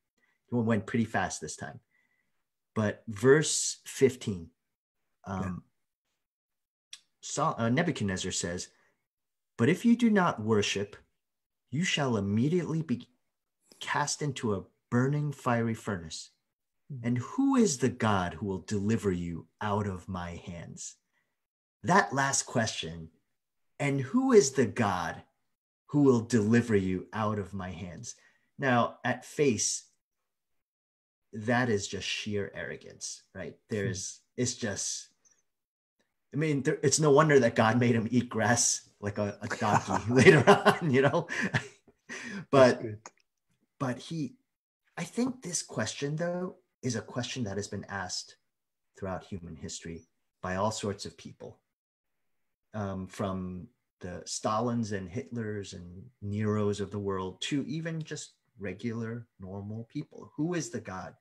[0.52, 1.80] went pretty fast this time.
[2.74, 4.50] But verse 15.
[5.26, 5.64] Um,
[7.38, 8.70] uh, Nebuchadnezzar says,
[9.58, 10.96] But if you do not worship,
[11.72, 13.08] you shall immediately be
[13.80, 16.32] cast into a burning fiery furnace.
[16.92, 17.08] Hmm.
[17.08, 20.96] And who is the God who will deliver you out of my hands?
[21.84, 23.10] That last question,
[23.80, 25.22] and who is the God
[25.88, 28.16] who will deliver you out of my hands?
[28.58, 29.86] Now, at face,
[31.34, 33.56] that is just sheer arrogance, right?
[33.70, 35.10] There's, it's just,
[36.34, 39.48] I mean, there, it's no wonder that God made him eat grass like a, a
[39.48, 41.28] donkey later on, you know.
[42.52, 42.82] but
[43.80, 44.36] but he,
[44.98, 46.56] I think this question though
[46.86, 48.38] is a question that has been asked
[48.96, 50.08] throughout human history
[50.42, 51.60] by all sorts of people,
[52.74, 53.68] um, from
[54.02, 60.32] the Stalins and Hitlers and Neros of the world to even just regular normal people.
[60.38, 61.16] Who is the God?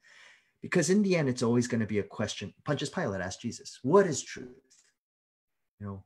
[0.61, 2.53] Because in the end, it's always going to be a question.
[2.65, 4.83] Pontius Pilate asked Jesus, "What is truth?"
[5.81, 6.05] You know,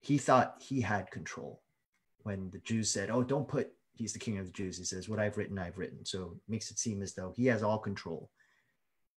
[0.00, 1.62] he thought he had control.
[2.26, 5.08] when the Jews said, "Oh, don't put he's the king of the Jews," he says,
[5.08, 8.30] "What I've written, I've written." So makes it seem as though he has all control.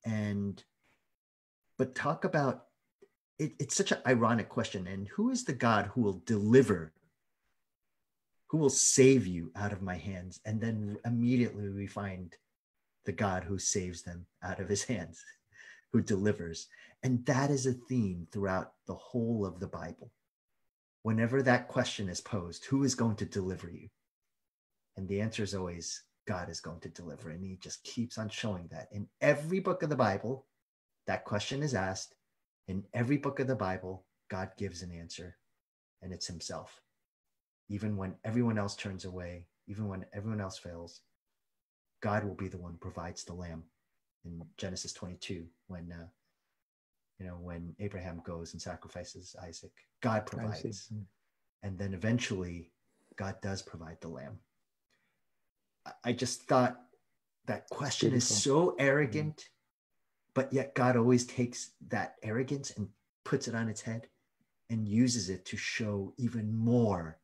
[0.05, 0.62] And
[1.76, 2.64] but talk about
[3.38, 4.86] it, it's such an ironic question.
[4.86, 6.92] And who is the God who will deliver,
[8.49, 10.40] who will save you out of my hands?
[10.44, 12.34] And then immediately we find
[13.05, 15.24] the God who saves them out of his hands,
[15.92, 16.68] who delivers.
[17.03, 20.11] And that is a theme throughout the whole of the Bible.
[21.03, 23.88] Whenever that question is posed, who is going to deliver you?
[24.96, 27.31] And the answer is always God is going to deliver.
[27.31, 28.89] And he just keeps on showing that.
[28.93, 30.47] In every book of the Bible,
[31.07, 32.14] that question is asked
[32.68, 35.37] in every book of the Bible, God gives an answer,
[36.03, 36.83] and it's Himself.
[37.70, 41.01] Even when everyone else turns away, even when everyone else fails,
[42.03, 43.64] God will be the one who provides the lamb.
[44.24, 46.07] In Genesis 22, when uh,
[47.18, 49.72] you know when Abraham goes and sacrifices Isaac,
[50.03, 51.03] God provides, hmm.
[51.62, 52.70] and then eventually,
[53.16, 54.39] God does provide the lamb.
[56.05, 56.80] I just thought
[57.47, 58.34] that question Beautiful.
[58.34, 58.74] is so mm.
[58.78, 59.49] arrogant
[60.39, 62.86] but yet God always takes that arrogance and
[63.24, 64.07] puts it on its head
[64.70, 67.18] and uses it to show even more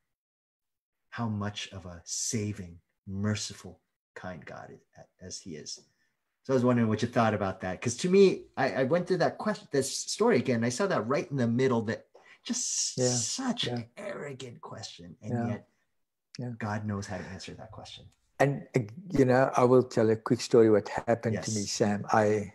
[1.11, 3.79] how much of a saving, merciful,
[4.17, 4.73] kind God
[5.23, 5.79] as He is.
[6.43, 9.07] So I was wondering what you thought about that, because to me, I, I, went
[9.07, 10.65] through that question, this story again.
[10.65, 11.83] I saw that right in the middle.
[11.83, 12.07] That
[12.45, 13.07] just yeah.
[13.07, 13.75] such yeah.
[13.75, 15.59] an arrogant question, and yeah.
[16.41, 18.07] yet God knows how to answer that question.
[18.41, 18.67] And
[19.13, 20.71] you know, I will tell a quick story.
[20.71, 21.47] What happened yes.
[21.47, 22.05] to me, Sam?
[22.13, 22.53] I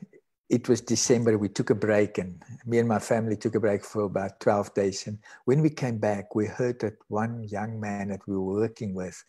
[0.50, 1.38] it was December.
[1.38, 4.74] We took a break, and me and my family took a break for about 12
[4.74, 5.08] days.
[5.08, 8.94] And when we came back, we heard that one young man that we were working
[8.94, 9.24] with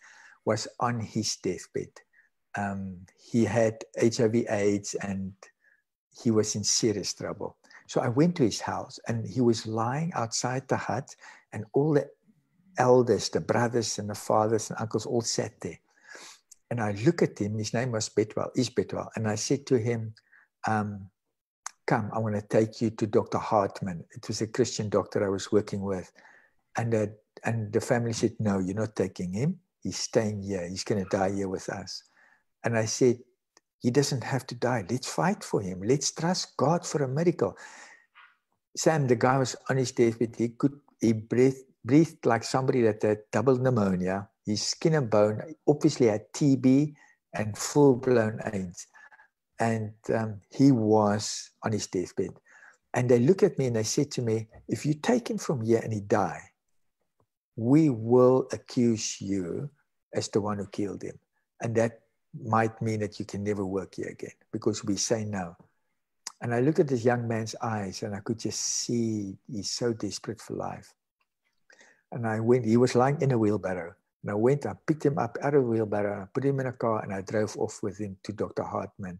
[0.45, 1.91] was on his deathbed.
[2.57, 5.33] Um, he had HIV/AIDS, and
[6.23, 7.55] he was in serious trouble.
[7.87, 11.15] So I went to his house, and he was lying outside the hut,
[11.53, 12.09] and all the
[12.77, 15.79] elders, the brothers and the fathers and uncles, all sat there.
[16.71, 17.59] And I look at him.
[17.59, 20.15] His name was Betwell, is Betwell, and I said to him
[20.65, 21.11] um,
[21.85, 23.37] come, I want to take you to Dr.
[23.37, 24.05] Hartman.
[24.15, 26.09] It was a Christian doctor I was working with.
[26.77, 27.07] And, uh,
[27.43, 29.59] and the family said, no, you're not taking him.
[29.83, 30.65] He's staying here.
[30.67, 32.03] He's going to die here with us.
[32.63, 33.19] And I said,
[33.79, 34.85] he doesn't have to die.
[34.89, 35.81] Let's fight for him.
[35.83, 37.57] Let's trust God for a miracle.
[38.77, 40.35] Sam, the guy was on his deathbed.
[40.37, 44.29] He could, he breathed, breathed like somebody that had double pneumonia.
[44.45, 46.95] His skin and bone obviously had TB
[47.33, 48.87] and full blown AIDS
[49.61, 52.31] and um, he was on his deathbed.
[52.93, 55.61] And they looked at me and they said to me, if you take him from
[55.61, 56.41] here and he die,
[57.55, 59.69] we will accuse you
[60.13, 61.17] as the one who killed him.
[61.61, 62.01] And that
[62.43, 65.55] might mean that you can never work here again because we say no.
[66.41, 69.93] And I looked at this young man's eyes and I could just see he's so
[69.93, 70.91] desperate for life.
[72.11, 73.93] And I went, he was lying in a wheelbarrow.
[74.23, 76.67] And I went, I picked him up out of the wheelbarrow, I put him in
[76.67, 78.63] a car, and I drove off with him to Dr.
[78.63, 79.19] Hartman.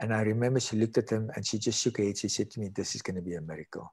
[0.00, 2.16] And I remember she looked at him and she just shook her head.
[2.16, 3.92] She said to me, This is going to be a miracle.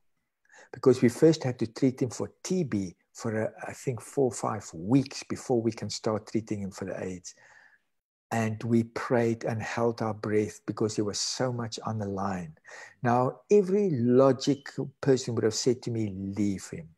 [0.71, 4.31] Because we first had to treat him for TB for, uh, I think, four or
[4.31, 7.35] five weeks before we can start treating him for the AIDS.
[8.31, 12.57] And we prayed and held our breath because there was so much on the line.
[13.03, 16.89] Now, every logical person would have said to me, Leave him.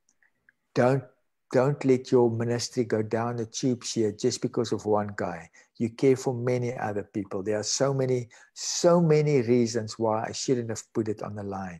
[0.75, 1.03] Don't
[1.51, 5.49] don't let your ministry go down the tubes here just because of one guy.
[5.77, 7.41] You care for many other people.
[7.41, 11.43] There are so many, so many reasons why I shouldn't have put it on the
[11.43, 11.79] line.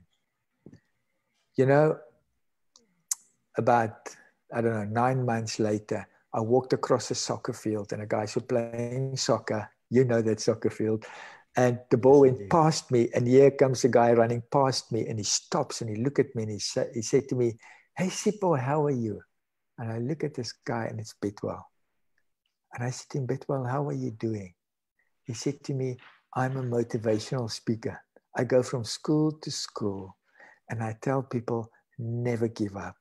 [1.55, 1.97] You know,
[3.57, 4.09] about,
[4.53, 8.22] I don't know, nine months later, I walked across a soccer field and a guy
[8.22, 9.70] was playing soccer.
[9.89, 11.05] You know that soccer field.
[11.55, 15.17] And the ball went past me, and here comes a guy running past me, and
[15.17, 17.57] he stops and he looked at me and he, sa- he said to me,
[17.97, 19.22] Hey, Sipo, how are you?
[19.80, 21.65] And I look at this guy and it's Betwell.
[22.73, 24.53] And I said to him, Betwell, how are you doing?
[25.23, 25.97] He said to me,
[26.36, 27.99] I'm a motivational speaker.
[28.36, 30.15] I go from school to school
[30.69, 32.95] and I tell people, never give up.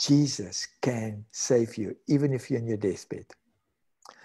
[0.00, 3.26] Jesus can save you, even if you're in your deathbed.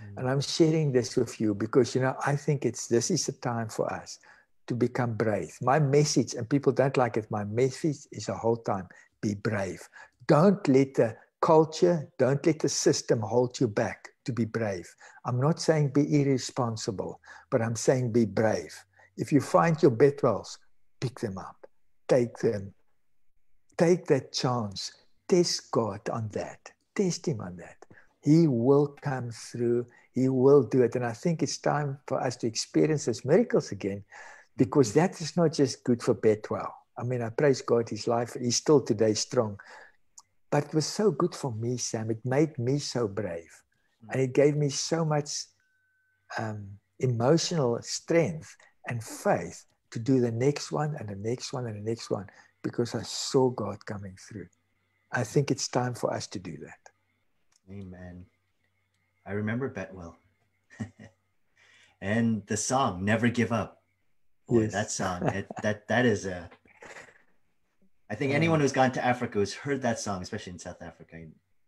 [0.02, 0.18] Mm.
[0.18, 3.32] And I'm sharing this with you because, you know, I think it's this is the
[3.34, 4.20] time for us
[4.68, 5.58] to become brave.
[5.62, 8.88] My message, and people don't like it, my message is the whole time
[9.22, 9.82] be brave.
[10.28, 14.88] Don't let the culture, don't let the system hold you back to be brave.
[15.26, 17.20] I'm not saying be irresponsible,
[17.52, 18.74] but I'm saying be brave.
[19.18, 20.58] If you find your Betwells,
[21.02, 21.68] pick them up,
[22.08, 22.74] take them,
[23.78, 24.94] take that chance,
[25.28, 27.86] test God on that, test Him on that.
[28.22, 30.96] He will come through, He will do it.
[30.96, 34.06] And I think it's time for us to experience those miracles again
[34.56, 36.74] because that is not just good for Betwell.
[36.98, 39.60] I mean, I praise God, his life, he's still today strong
[40.54, 42.12] But it was so good for me, Sam.
[42.12, 43.50] It made me so brave.
[44.12, 45.46] And it gave me so much
[46.38, 46.68] um,
[47.00, 48.56] emotional strength
[48.88, 52.28] and faith to do the next one and the next one and the next one
[52.62, 54.46] because I saw God coming through.
[55.12, 57.74] I think it's time for us to do that.
[57.74, 58.24] Amen.
[59.26, 60.18] I remember Betwell.
[62.02, 63.82] and the song Never Give Up.
[64.48, 64.74] Boy, yes.
[64.74, 65.22] that song,
[65.64, 66.48] that that is a
[68.14, 71.18] I think anyone who's gone to Africa who's heard that song, especially in South Africa,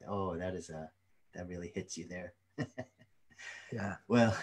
[0.07, 0.91] oh, that is a
[1.33, 2.33] that really hits you there.
[3.73, 3.95] yeah.
[4.07, 4.37] Well,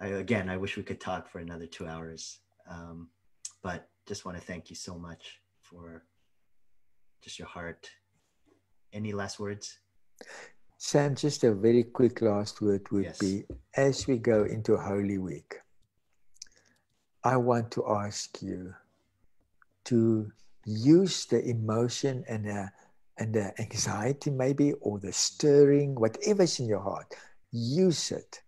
[0.00, 3.10] I, again, I wish we could talk for another two hours, um,
[3.62, 6.06] but just want to thank you so much for
[7.22, 7.90] just your heart.
[8.94, 9.80] Any last words?
[10.78, 13.18] Sam, just a very quick last word would yes.
[13.18, 13.44] be
[13.76, 15.56] as we go into Holy Week,
[17.22, 18.72] I want to ask you
[19.84, 20.32] to
[20.70, 22.70] use the emotion and the,
[23.18, 27.14] and the anxiety, maybe, or the stirring, whatever's in your heart,
[27.52, 28.40] use it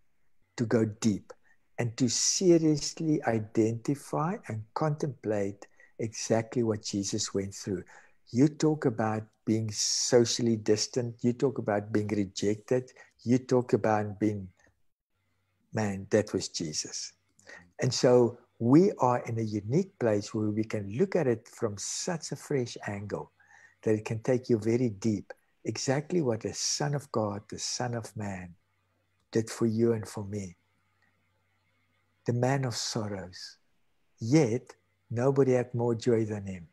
[0.57, 1.33] to go deep
[1.79, 5.67] and to seriously identify and contemplate
[5.99, 7.83] exactly what Jesus went through.
[8.31, 12.91] You talk about being socially distant, you talk about being rejected,
[13.25, 14.49] you talk about being,
[15.73, 17.13] man, that was Jesus.
[17.81, 21.77] And so we are in a unique place where we can look at it from
[21.77, 23.33] such a fresh angle
[23.83, 25.33] that it can take you very deep.
[25.65, 28.55] Exactly what the Son of God, the Son of Man,
[29.33, 30.55] did for you and for me.
[32.25, 33.57] The man of sorrows.
[34.21, 34.77] Yet,
[35.11, 36.69] nobody had more joy than him.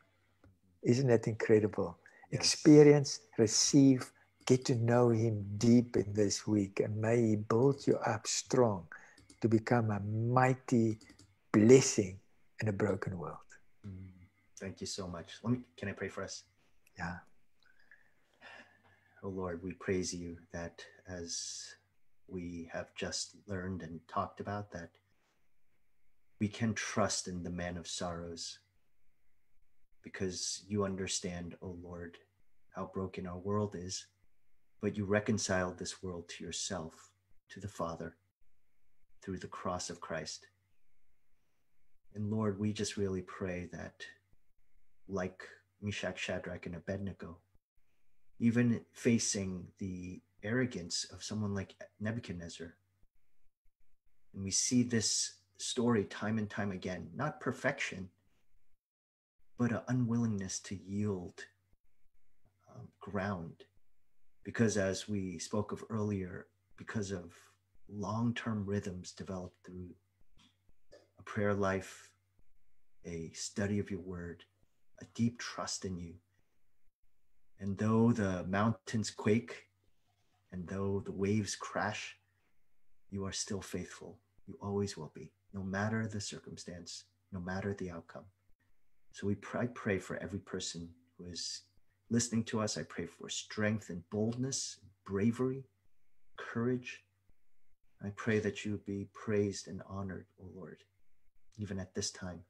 [0.84, 1.98] Isn't that incredible?
[2.32, 2.40] Yes.
[2.40, 4.12] Experience, receive,
[4.46, 8.86] get to know him deep in this week, and may he build you up strong
[9.42, 11.00] to become a mighty
[11.52, 12.20] blessing
[12.62, 13.38] in a broken world.
[13.88, 14.12] Mm,
[14.60, 15.34] thank you so much.
[15.44, 16.44] Let me can I pray for us?
[16.98, 17.18] Yeah.
[19.24, 21.76] Oh Lord, we praise you that as
[22.28, 24.92] we have just learned and talked about that
[26.40, 28.60] we can trust in the man of sorrows
[30.04, 32.18] because you understand, O oh Lord,
[32.74, 34.08] how broken our world is,
[34.82, 37.12] but you reconciled this world to yourself,
[37.50, 38.16] to the Father,
[39.22, 40.48] through the cross of Christ.
[42.16, 44.06] And Lord, we just really pray that,
[45.08, 45.44] like
[45.82, 47.38] Meshach, Shadrach, and Abednego,
[48.40, 52.74] even facing the arrogance of someone like Nebuchadnezzar,
[54.34, 58.10] and we see this story time and time again, not perfection,
[59.58, 61.44] but an unwillingness to yield
[62.74, 63.64] um, ground.
[64.44, 66.48] Because as we spoke of earlier,
[66.78, 67.34] because of
[67.90, 69.90] long term rhythms developed through
[71.30, 72.10] prayer life,
[73.06, 74.44] a study of your word,
[75.00, 76.16] a deep trust in you.
[77.60, 79.68] And though the mountains quake
[80.52, 82.18] and though the waves crash,
[83.12, 84.18] you are still faithful.
[84.48, 88.26] You always will be, no matter the circumstance, no matter the outcome.
[89.12, 91.62] So we pray, I pray for every person who is
[92.10, 92.76] listening to us.
[92.76, 95.66] I pray for strength and boldness, bravery,
[96.38, 97.04] courage.
[98.04, 100.78] I pray that you be praised and honored, O oh Lord,
[101.60, 102.42] even at this time.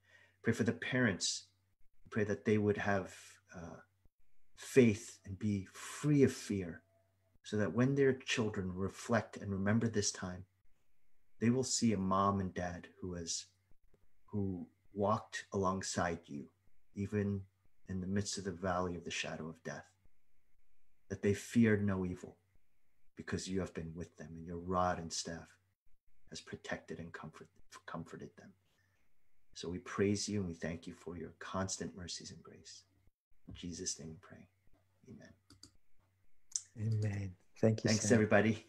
[0.44, 1.48] Pray for the parents.
[2.12, 3.14] Pray that they would have
[3.56, 3.78] uh,
[4.58, 6.82] faith and be free of fear
[7.44, 10.46] so that when their children reflect and remember this time,
[11.42, 13.46] they will see a mom and dad who has
[14.26, 16.46] who walked alongside you,
[16.96, 17.42] even
[17.88, 19.86] in the midst of the valley of the shadow of death,
[21.10, 22.38] that they feared no evil
[23.18, 25.48] because you have been with them and your rod and staff
[26.30, 27.48] has protected and comfort,
[27.86, 28.50] comforted them.
[29.60, 32.84] So we praise you and we thank you for your constant mercies and grace.
[33.50, 34.48] In Jesus' name we pray.
[35.10, 37.04] Amen.
[37.04, 37.36] Amen.
[37.60, 37.90] Thank you.
[37.90, 38.16] Thanks, Sam.
[38.16, 38.66] everybody.